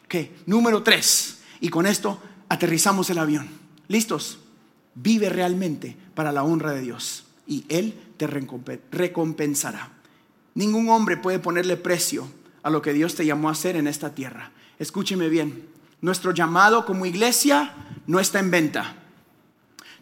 Ok, 0.05 0.15
número 0.45 0.83
tres. 0.83 1.39
Y 1.61 1.69
con 1.69 1.85
esto 1.85 2.21
aterrizamos 2.49 3.09
el 3.09 3.19
avión. 3.19 3.47
¿Listos? 3.87 4.39
Vive 4.95 5.29
realmente 5.29 5.97
para 6.15 6.31
la 6.31 6.43
honra 6.43 6.71
de 6.71 6.81
Dios 6.81 7.25
y 7.45 7.65
Él 7.69 7.99
te 8.17 8.27
recompensará. 8.27 9.89
Ningún 10.53 10.89
hombre 10.89 11.17
puede 11.17 11.39
ponerle 11.39 11.75
precio 11.75 12.27
a 12.63 12.69
lo 12.69 12.81
que 12.81 12.93
Dios 12.93 13.13
te 13.15 13.25
llamó 13.25 13.49
a 13.49 13.51
hacer 13.51 13.75
en 13.75 13.87
esta 13.87 14.15
tierra. 14.15 14.51
Escúcheme 14.79 15.27
bien, 15.27 15.67
nuestro 16.01 16.31
llamado 16.31 16.85
como 16.85 17.05
iglesia 17.05 17.73
no 18.07 18.19
está 18.19 18.39
en 18.39 18.51
venta. 18.51 18.95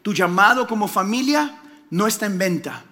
Tu 0.04 0.14
llamado 0.14 0.68
como 0.68 0.88
familia 0.88 1.60
no 1.90 2.06
está 2.06 2.28
en 2.28 2.38
venta. 2.38 2.84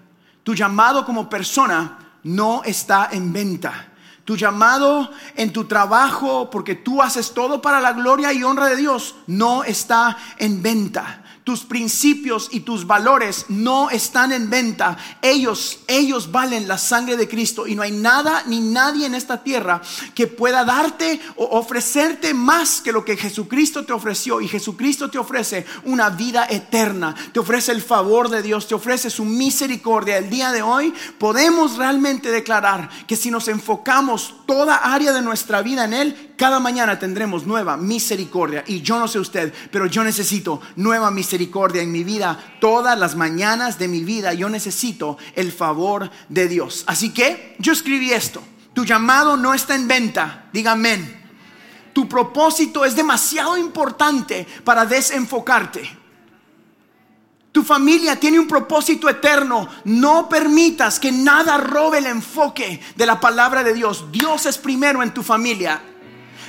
Tu 0.43 0.55
llamado 0.55 1.05
como 1.05 1.29
persona 1.29 2.17
no 2.23 2.63
está 2.63 3.09
en 3.11 3.31
venta. 3.31 3.89
Tu 4.25 4.35
llamado 4.37 5.11
en 5.35 5.51
tu 5.51 5.65
trabajo, 5.65 6.49
porque 6.49 6.75
tú 6.75 7.01
haces 7.01 7.33
todo 7.33 7.61
para 7.61 7.79
la 7.79 7.93
gloria 7.93 8.33
y 8.33 8.43
honra 8.43 8.67
de 8.67 8.77
Dios, 8.77 9.15
no 9.27 9.63
está 9.63 10.17
en 10.37 10.61
venta 10.61 11.20
tus 11.43 11.63
principios 11.63 12.49
y 12.51 12.61
tus 12.61 12.85
valores 12.85 13.45
no 13.49 13.89
están 13.89 14.31
en 14.31 14.49
venta. 14.49 14.97
Ellos, 15.21 15.79
ellos 15.87 16.31
valen 16.31 16.67
la 16.67 16.77
sangre 16.77 17.17
de 17.17 17.27
Cristo 17.27 17.67
y 17.67 17.75
no 17.75 17.81
hay 17.81 17.91
nada 17.91 18.43
ni 18.45 18.59
nadie 18.59 19.05
en 19.05 19.15
esta 19.15 19.43
tierra 19.43 19.81
que 20.13 20.27
pueda 20.27 20.63
darte 20.63 21.19
o 21.37 21.45
ofrecerte 21.57 22.33
más 22.33 22.81
que 22.81 22.91
lo 22.91 23.03
que 23.03 23.17
Jesucristo 23.17 23.85
te 23.85 23.93
ofreció. 23.93 24.41
Y 24.41 24.47
Jesucristo 24.47 25.09
te 25.09 25.17
ofrece 25.17 25.65
una 25.85 26.09
vida 26.09 26.45
eterna, 26.49 27.15
te 27.33 27.39
ofrece 27.39 27.71
el 27.71 27.81
favor 27.81 28.29
de 28.29 28.41
Dios, 28.41 28.67
te 28.67 28.75
ofrece 28.75 29.09
su 29.09 29.25
misericordia. 29.25 30.17
El 30.17 30.29
día 30.29 30.51
de 30.51 30.61
hoy 30.61 30.93
podemos 31.17 31.77
realmente 31.77 32.31
declarar 32.31 32.89
que 33.07 33.15
si 33.15 33.31
nos 33.31 33.47
enfocamos 33.47 34.35
toda 34.51 34.93
área 34.93 35.13
de 35.13 35.21
nuestra 35.21 35.61
vida 35.61 35.85
en 35.85 35.93
Él, 35.93 36.33
cada 36.35 36.59
mañana 36.59 36.99
tendremos 36.99 37.47
nueva 37.47 37.77
misericordia. 37.77 38.65
Y 38.67 38.81
yo 38.81 38.99
no 38.99 39.07
sé 39.07 39.17
usted, 39.17 39.53
pero 39.71 39.85
yo 39.85 40.03
necesito 40.03 40.59
nueva 40.75 41.09
misericordia 41.09 41.81
en 41.81 41.89
mi 41.89 42.03
vida. 42.03 42.37
Todas 42.59 42.99
las 42.99 43.15
mañanas 43.15 43.79
de 43.79 43.87
mi 43.87 44.03
vida 44.03 44.33
yo 44.33 44.49
necesito 44.49 45.17
el 45.35 45.53
favor 45.53 46.11
de 46.27 46.49
Dios. 46.49 46.83
Así 46.85 47.13
que 47.13 47.55
yo 47.59 47.71
escribí 47.71 48.11
esto. 48.11 48.43
Tu 48.73 48.83
llamado 48.83 49.37
no 49.37 49.53
está 49.53 49.73
en 49.73 49.87
venta. 49.87 50.49
Diga 50.51 50.73
amén. 50.73 51.31
Tu 51.93 52.09
propósito 52.09 52.83
es 52.83 52.93
demasiado 52.93 53.57
importante 53.57 54.45
para 54.65 54.85
desenfocarte. 54.85 56.00
Tu 57.51 57.63
familia 57.63 58.17
tiene 58.17 58.39
un 58.39 58.47
propósito 58.47 59.09
eterno. 59.09 59.67
No 59.83 60.29
permitas 60.29 60.99
que 60.99 61.11
nada 61.11 61.57
robe 61.57 61.97
el 61.97 62.05
enfoque 62.05 62.79
de 62.95 63.05
la 63.05 63.19
palabra 63.19 63.63
de 63.63 63.73
Dios. 63.73 64.05
Dios 64.11 64.45
es 64.45 64.57
primero 64.57 65.03
en 65.03 65.13
tu 65.13 65.21
familia. 65.21 65.81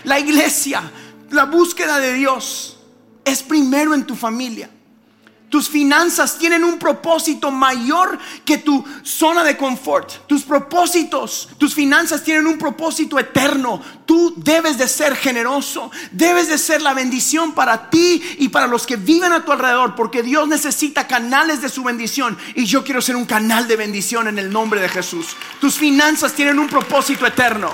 La 0.05 0.19
iglesia, 0.21 0.83
la 1.31 1.45
búsqueda 1.45 1.99
de 1.99 2.15
Dios 2.15 2.79
es 3.25 3.43
primero 3.43 3.95
en 3.95 4.07
tu 4.07 4.15
familia. 4.15 4.71
Tus 5.53 5.69
finanzas 5.69 6.39
tienen 6.39 6.65
un 6.65 6.79
propósito 6.79 7.51
mayor 7.51 8.19
que 8.43 8.57
tu 8.57 8.83
zona 9.03 9.45
de 9.45 9.59
confort. 9.59 10.27
Tus 10.27 10.45
propósitos, 10.45 11.51
tus 11.59 11.75
finanzas 11.75 12.25
tienen 12.25 12.47
un 12.47 12.57
propósito 12.57 13.19
eterno. 13.19 13.79
Tú 14.07 14.33
debes 14.39 14.79
de 14.79 14.89
ser 14.89 15.15
generoso. 15.15 15.91
Debes 16.11 16.49
de 16.49 16.57
ser 16.57 16.81
la 16.81 16.95
bendición 16.95 17.53
para 17.53 17.91
ti 17.91 18.23
y 18.39 18.49
para 18.49 18.67
los 18.67 18.87
que 18.87 18.97
viven 18.97 19.31
a 19.31 19.45
tu 19.45 19.53
alrededor. 19.53 19.95
Porque 19.95 20.23
Dios 20.23 20.49
necesita 20.49 21.07
canales 21.07 21.61
de 21.61 21.69
su 21.69 21.83
bendición. 21.83 22.39
Y 22.55 22.65
yo 22.65 22.83
quiero 22.83 23.03
ser 23.03 23.17
un 23.17 23.27
canal 23.27 23.69
de 23.69 23.77
bendición 23.77 24.29
en 24.29 24.39
el 24.39 24.51
nombre 24.51 24.81
de 24.81 24.89
Jesús. 24.89 25.37
Tus 25.61 25.75
finanzas 25.75 26.33
tienen 26.33 26.59
un 26.59 26.69
propósito 26.69 27.27
eterno. 27.27 27.71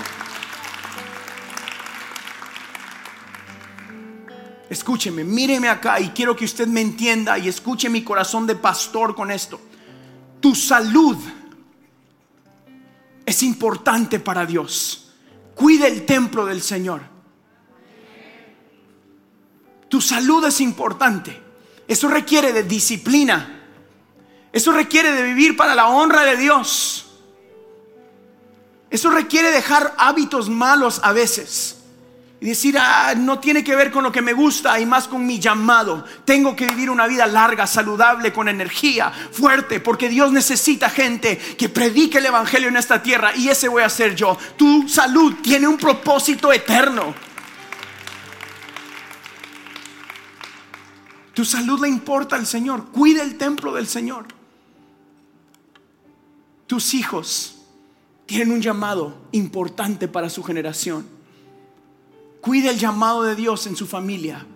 Escúcheme, 4.71 5.25
míreme 5.25 5.69
acá 5.69 5.99
y 5.99 6.11
quiero 6.11 6.37
que 6.37 6.45
usted 6.45 6.67
me 6.67 6.83
entienda 6.83 7.39
y 7.39 7.49
escuche 7.49 7.89
mi 7.89 8.05
corazón 8.05 8.47
de 8.47 8.55
pastor 8.55 9.15
con 9.15 9.31
esto. 9.31 9.61
Tu 10.41 10.55
salud 10.55 11.17
es 13.25 13.43
importante 13.43 14.21
para 14.21 14.45
Dios. 14.45 15.13
Cuide 15.55 15.89
el 15.89 16.05
templo 16.05 16.45
del 16.45 16.63
Señor. 16.63 17.01
Tu 19.89 20.01
salud 20.03 20.45
es 20.45 20.61
importante. 20.61 21.41
Eso 21.87 22.09
requiere 22.09 22.53
de 22.53 22.63
disciplina. 22.63 23.65
Eso 24.53 24.73
requiere 24.73 25.13
de 25.13 25.23
vivir 25.23 25.57
para 25.57 25.75
la 25.75 25.89
honra 25.89 26.25
de 26.25 26.37
Dios. 26.37 27.07
Eso 28.91 29.11
requiere 29.11 29.51
dejar 29.51 29.95
hábitos 29.99 30.49
malos 30.51 31.01
a 31.03 31.13
veces. 31.13 31.78
Y 32.41 32.47
decir, 32.47 32.77
ah, 32.79 33.15
no 33.17 33.41
tiene 33.41 33.65
que 33.65 33.75
ver 33.75 33.91
con 33.91 34.05
lo 34.05 34.13
que 34.13 34.23
me 34.23 34.33
gusta 34.33 34.79
y 34.79 34.87
más 34.87 35.09
con 35.09 35.27
mi 35.27 35.41
llamado. 35.41 36.05
Tengo 36.25 36.55
que 36.55 36.67
vivir 36.67 36.89
una 36.89 37.09
vida 37.09 37.27
larga, 37.27 37.67
saludable, 37.67 38.33
con 38.33 38.49
energía, 38.49 39.11
fuerte, 39.33 39.81
porque 39.81 40.09
Dios 40.09 40.31
necesita 40.31 40.89
gente 40.89 41.37
que 41.37 41.69
predique 41.69 42.19
el 42.19 42.27
Evangelio 42.27 42.69
en 42.69 42.77
esta 42.77 43.03
tierra 43.03 43.35
y 43.35 43.49
ese 43.49 43.67
voy 43.67 43.83
a 43.83 43.89
ser 43.89 44.15
yo. 44.15 44.39
Tu 44.57 44.89
salud 44.89 45.35
tiene 45.43 45.67
un 45.67 45.77
propósito 45.77 46.53
eterno. 46.53 47.13
Tu 51.35 51.45
salud 51.45 51.81
le 51.81 51.89
importa 51.89 52.37
al 52.37 52.47
Señor. 52.47 52.87
Cuida 52.91 53.25
el 53.25 53.37
templo 53.37 53.73
del 53.73 53.89
Señor. 53.89 54.27
Tus 56.69 56.95
hijos 56.95 57.57
tienen 58.27 58.53
un 58.53 58.61
llamado 58.61 59.27
importante 59.33 60.07
para 60.07 60.31
su 60.31 60.45
generación. 60.45 61.18
Cuide 62.41 62.71
el 62.71 62.79
llamado 62.79 63.23
de 63.23 63.35
Dios 63.35 63.67
en 63.67 63.77
su 63.77 63.87
familia. 63.87 64.47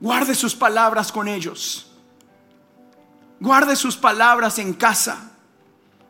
Guarde 0.00 0.34
sus 0.34 0.54
palabras 0.54 1.10
con 1.10 1.28
ellos. 1.28 1.90
Guarde 3.40 3.76
sus 3.76 3.96
palabras 3.96 4.58
en 4.58 4.74
casa. 4.74 5.32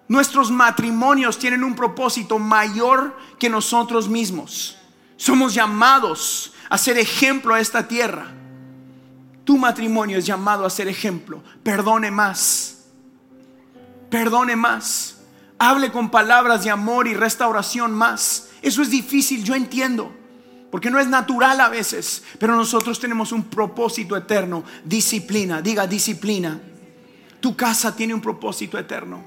Nuestros 0.09 0.51
matrimonios 0.51 1.39
tienen 1.39 1.65
un 1.65 1.75
propósito 1.75 2.39
mayor 2.39 3.17
que 3.39 3.49
nosotros 3.49 4.09
mismos. 4.09 4.77
Somos 5.17 5.55
llamados 5.55 6.53
a 6.69 6.77
ser 6.77 6.99
ejemplo 6.99 7.55
a 7.55 7.61
esta 7.61 7.87
tierra. 7.89 8.27
Tu 9.45 9.57
matrimonio 9.57 10.19
es 10.19 10.27
llamado 10.27 10.65
a 10.65 10.71
ser 10.71 10.89
ejemplo. 10.89 11.43
Perdone 11.63 12.11
más. 12.11 12.85
Perdone 14.11 14.57
más. 14.57 15.19
Hable 15.59 15.93
con 15.93 16.11
palabras 16.11 16.65
de 16.65 16.71
amor 16.71 17.07
y 17.07 17.15
restauración 17.15 17.93
más. 17.93 18.51
Eso 18.65 18.81
es 18.81 18.89
difícil, 18.89 19.45
yo 19.45 19.55
entiendo. 19.55 20.11
Porque 20.71 20.91
no 20.91 20.99
es 20.99 21.07
natural 21.07 21.61
a 21.61 21.69
veces, 21.69 22.25
pero 22.39 22.57
nosotros 22.57 22.99
tenemos 22.99 23.31
un 23.31 23.45
propósito 23.45 24.17
eterno, 24.17 24.65
disciplina, 24.83 25.61
diga 25.61 25.87
disciplina. 25.87 26.59
Tu 27.41 27.55
casa 27.55 27.95
tiene 27.95 28.15
un 28.15 28.23
propósito 28.23 28.79
eterno. 28.79 29.23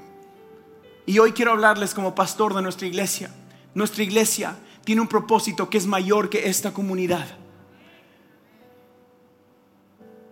Y 1.06 1.20
hoy 1.20 1.32
quiero 1.32 1.52
hablarles 1.52 1.94
como 1.94 2.16
pastor 2.16 2.52
de 2.52 2.62
nuestra 2.62 2.88
iglesia. 2.88 3.30
Nuestra 3.74 4.02
iglesia 4.02 4.56
tiene 4.84 5.02
un 5.02 5.06
propósito 5.06 5.70
que 5.70 5.78
es 5.78 5.86
mayor 5.86 6.28
que 6.28 6.48
esta 6.48 6.72
comunidad. 6.72 7.26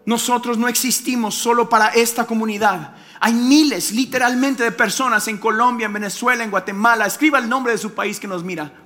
Nosotros 0.05 0.59
no 0.59 0.67
existimos 0.67 1.37
solo 1.37 1.69
para 1.69 1.91
esta 1.91 2.27
comunidad. 2.27 2.97
Hay 3.21 3.35
miles, 3.35 3.93
literalmente, 3.93 4.65
de 4.65 4.73
personas 4.73 5.29
en 5.29 5.39
Colombia, 5.39 5.87
en 5.87 5.93
Venezuela, 5.93 6.43
en 6.43 6.51
Guatemala. 6.51 7.07
Escriba 7.07 7.39
el 7.39 7.49
nombre 7.49 7.73
de 7.73 7.79
su 7.79 7.95
país 7.95 8.19
que 8.19 8.27
nos 8.27 8.43
mira 8.43 8.83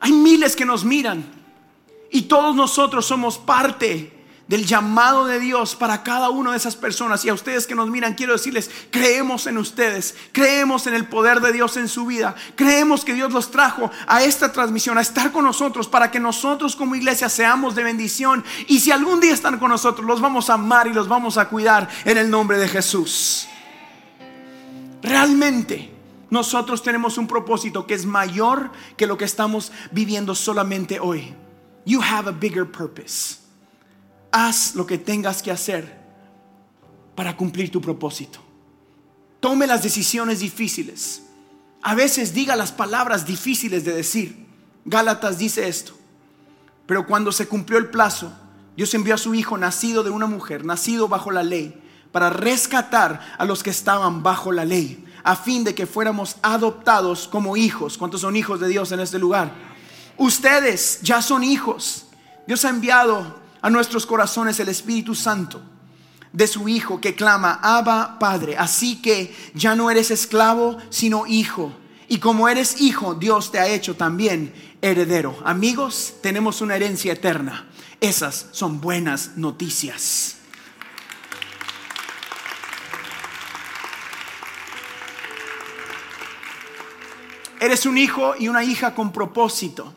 hay 0.00 0.12
miles 0.12 0.54
que 0.56 0.64
nos 0.64 0.84
miran 0.84 1.24
y 2.10 2.22
todos 2.22 2.54
nosotros 2.54 3.06
somos 3.06 3.38
parte 3.38 4.12
del 4.48 4.64
llamado 4.64 5.26
de 5.26 5.40
Dios 5.40 5.74
para 5.74 6.04
cada 6.04 6.30
una 6.30 6.52
de 6.52 6.56
esas 6.56 6.76
personas. 6.76 7.24
Y 7.24 7.28
a 7.28 7.34
ustedes 7.34 7.66
que 7.66 7.74
nos 7.74 7.88
miran, 7.88 8.14
quiero 8.14 8.32
decirles, 8.32 8.70
creemos 8.90 9.46
en 9.46 9.58
ustedes, 9.58 10.14
creemos 10.32 10.86
en 10.86 10.94
el 10.94 11.08
poder 11.08 11.40
de 11.40 11.52
Dios 11.52 11.76
en 11.76 11.88
su 11.88 12.06
vida, 12.06 12.34
creemos 12.54 13.04
que 13.04 13.14
Dios 13.14 13.32
los 13.32 13.50
trajo 13.50 13.90
a 14.06 14.22
esta 14.22 14.52
transmisión, 14.52 14.98
a 14.98 15.02
estar 15.02 15.32
con 15.32 15.44
nosotros, 15.44 15.88
para 15.88 16.10
que 16.10 16.20
nosotros 16.20 16.76
como 16.76 16.94
iglesia 16.94 17.28
seamos 17.28 17.74
de 17.74 17.84
bendición. 17.84 18.44
Y 18.68 18.80
si 18.80 18.92
algún 18.92 19.20
día 19.20 19.34
están 19.34 19.58
con 19.58 19.70
nosotros, 19.70 20.06
los 20.06 20.20
vamos 20.20 20.48
a 20.48 20.54
amar 20.54 20.86
y 20.86 20.92
los 20.92 21.08
vamos 21.08 21.38
a 21.38 21.48
cuidar 21.48 21.88
en 22.04 22.18
el 22.18 22.30
nombre 22.30 22.58
de 22.58 22.68
Jesús. 22.68 23.48
Realmente 25.02 25.95
nosotros 26.30 26.82
tenemos 26.82 27.18
un 27.18 27.26
propósito 27.26 27.86
que 27.86 27.94
es 27.94 28.04
mayor 28.04 28.70
que 28.96 29.06
lo 29.06 29.16
que 29.16 29.24
estamos 29.24 29.72
viviendo 29.92 30.34
solamente 30.34 30.98
hoy. 30.98 31.34
You 31.84 32.00
have 32.02 32.28
a 32.28 32.32
bigger 32.32 32.70
purpose. 32.70 33.38
Haz 34.32 34.74
lo 34.74 34.86
que 34.86 34.98
tengas 34.98 35.40
que 35.40 35.52
hacer 35.52 35.96
para 37.14 37.36
cumplir 37.36 37.70
tu 37.70 37.80
propósito. 37.80 38.40
Tome 39.40 39.66
las 39.66 39.82
decisiones 39.82 40.40
difíciles. 40.40 41.22
A 41.82 41.94
veces 41.94 42.34
diga 42.34 42.56
las 42.56 42.72
palabras 42.72 43.24
difíciles 43.24 43.84
de 43.84 43.92
decir. 43.92 44.46
Gálatas 44.84 45.38
dice 45.38 45.68
esto. 45.68 45.96
Pero 46.86 47.06
cuando 47.06 47.30
se 47.30 47.46
cumplió 47.46 47.78
el 47.78 47.90
plazo, 47.90 48.32
Dios 48.76 48.92
envió 48.94 49.14
a 49.14 49.18
su 49.18 49.34
Hijo 49.34 49.56
nacido 49.56 50.02
de 50.02 50.10
una 50.10 50.26
mujer, 50.26 50.64
nacido 50.64 51.08
bajo 51.08 51.30
la 51.30 51.42
ley, 51.42 51.80
para 52.12 52.30
rescatar 52.30 53.20
a 53.38 53.44
los 53.44 53.62
que 53.62 53.70
estaban 53.70 54.22
bajo 54.22 54.52
la 54.52 54.64
ley, 54.64 55.04
a 55.26 55.34
fin 55.34 55.64
de 55.64 55.74
que 55.74 55.86
fuéramos 55.86 56.36
adoptados 56.40 57.26
como 57.26 57.56
hijos. 57.56 57.98
¿Cuántos 57.98 58.20
son 58.20 58.36
hijos 58.36 58.60
de 58.60 58.68
Dios 58.68 58.92
en 58.92 59.00
este 59.00 59.18
lugar? 59.18 59.52
Ustedes 60.16 61.00
ya 61.02 61.20
son 61.20 61.42
hijos. 61.42 62.06
Dios 62.46 62.64
ha 62.64 62.68
enviado 62.68 63.40
a 63.60 63.68
nuestros 63.68 64.06
corazones 64.06 64.60
el 64.60 64.68
Espíritu 64.68 65.16
Santo 65.16 65.60
de 66.32 66.46
su 66.46 66.68
Hijo 66.68 67.00
que 67.00 67.16
clama, 67.16 67.58
Abba 67.60 68.20
Padre. 68.20 68.56
Así 68.56 69.02
que 69.02 69.34
ya 69.52 69.74
no 69.74 69.90
eres 69.90 70.12
esclavo, 70.12 70.78
sino 70.90 71.26
hijo. 71.26 71.72
Y 72.06 72.18
como 72.18 72.48
eres 72.48 72.80
hijo, 72.80 73.16
Dios 73.16 73.50
te 73.50 73.58
ha 73.58 73.66
hecho 73.66 73.96
también 73.96 74.54
heredero. 74.80 75.36
Amigos, 75.44 76.14
tenemos 76.22 76.60
una 76.60 76.76
herencia 76.76 77.14
eterna. 77.14 77.68
Esas 78.00 78.46
son 78.52 78.80
buenas 78.80 79.32
noticias. 79.36 80.35
Eres 87.60 87.86
un 87.86 87.98
hijo 87.98 88.34
y 88.38 88.48
una 88.48 88.64
hija 88.64 88.94
con 88.94 89.12
propósito. 89.12 89.94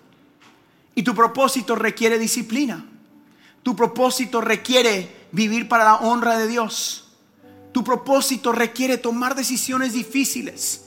Y 0.95 1.03
tu 1.03 1.15
propósito 1.15 1.75
requiere 1.75 2.17
disciplina. 2.19 2.85
Tu 3.63 3.75
propósito 3.75 4.41
requiere 4.41 5.27
vivir 5.31 5.67
para 5.67 5.83
la 5.83 5.95
honra 5.95 6.37
de 6.37 6.47
Dios. 6.47 7.09
Tu 7.71 7.83
propósito 7.83 8.51
requiere 8.51 8.97
tomar 8.97 9.35
decisiones 9.35 9.93
difíciles. 9.93 10.85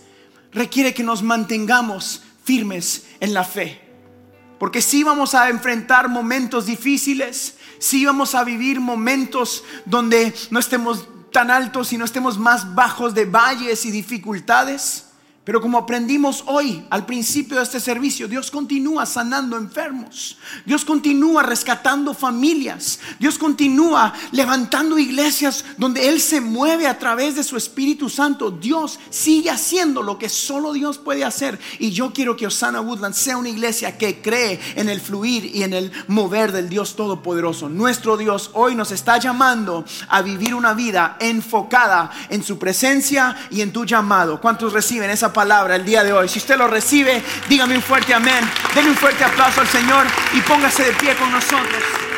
Requiere 0.53 0.93
que 0.95 1.03
nos 1.03 1.23
mantengamos 1.23 2.23
firmes 2.45 3.07
en 3.21 3.35
la 3.35 3.45
fe. 3.45 3.81
Porque 4.59 4.83
si 4.83 5.03
vamos 5.03 5.35
a 5.35 5.49
enfrentar 5.49 6.09
momentos 6.09 6.67
difíciles, 6.67 7.57
si 7.79 8.05
vamos 8.05 8.35
a 8.35 8.45
vivir 8.45 8.81
momentos 8.81 9.65
donde 9.87 10.35
no 10.51 10.61
estemos 10.61 11.09
tan 11.33 11.51
altos 11.51 11.93
y 11.93 11.99
no 11.99 12.05
estemos 12.05 12.39
más 12.39 12.75
bajos 12.75 13.15
de 13.15 13.25
valles 13.25 13.85
y 13.87 13.91
dificultades. 13.91 15.07
Pero 15.45 15.61
como 15.61 15.77
aprendimos 15.77 16.45
hoy 16.47 16.85
al 16.89 17.05
principio 17.05 17.57
de 17.57 17.65
este 17.65 17.81
servicio, 17.81 18.29
Dios 18.29 18.49
continúa 18.49 19.05
sanando 19.07 19.57
enfermos. 19.57 20.39
Dios 20.65 20.85
continúa 20.85 21.43
rescatando 21.43 22.15
familias. 22.15 23.01
Dios 23.19 23.39
continúa 23.39 24.13
levantando 24.31 25.01
iglesias 25.01 25.65
donde 25.79 26.09
Él 26.09 26.21
se 26.21 26.41
mueve 26.41 26.87
a 26.87 26.97
través 26.97 27.35
de 27.35 27.43
su 27.43 27.57
Espíritu 27.57 28.09
Santo. 28.09 28.53
Dios 28.53 29.01
sigue 29.11 29.51
haciendo 29.51 30.01
lo 30.01 30.17
que 30.17 30.29
solo 30.29 30.73
Dios 30.73 30.99
puede 30.99 31.25
hacer. 31.25 31.59
Y 31.81 31.91
yo 31.91 32.13
quiero 32.13 32.37
que 32.37 32.47
Osana 32.47 32.81
Woodland 32.81 33.15
sea 33.15 33.37
una 33.37 33.49
iglesia 33.49 33.99
que 33.99 34.23
cree 34.23 34.61
en 34.77 34.89
el 34.89 35.01
fluir 35.01 35.45
y 35.45 35.65
en 35.65 35.73
el 35.73 35.91
mover 36.07 36.53
del 36.53 36.69
Dios 36.69 36.95
Todopoderoso. 36.95 37.69
Nuestro 37.69 38.17
Dios 38.17 38.51
hoy 38.53 38.77
nos 38.77 38.93
está 38.93 39.19
llamando 39.19 39.85
a 40.09 40.23
vivir 40.23 40.55
una 40.55 40.73
vida 40.73 41.17
enfocada 41.19 42.13
en 42.29 42.45
su 42.45 42.61
presencia 42.61 43.37
y 43.51 43.61
en 43.61 43.73
tu 43.73 43.85
llamado. 43.85 44.41
¿Cuántos 44.41 44.73
reciben 44.73 45.11
esa 45.11 45.32
palabra 45.33 45.77
el 45.77 45.85
día 45.85 46.05
de 46.05 46.13
hoy. 46.13 46.29
Si 46.29 46.39
usted 46.39 46.57
lo 46.57 46.67
recibe, 46.67 47.23
dígame 47.49 47.77
un 47.77 47.83
fuerte 47.83 48.15
amén. 48.15 48.49
Denle 48.75 48.91
un 48.91 48.97
fuerte 48.97 49.25
aplauso 49.25 49.61
al 49.61 49.69
Señor 49.69 50.07
y 50.35 50.41
póngase 50.41 50.85
de 50.85 50.93
pie 50.93 51.15
con 51.17 51.31
nosotros. 51.33 52.12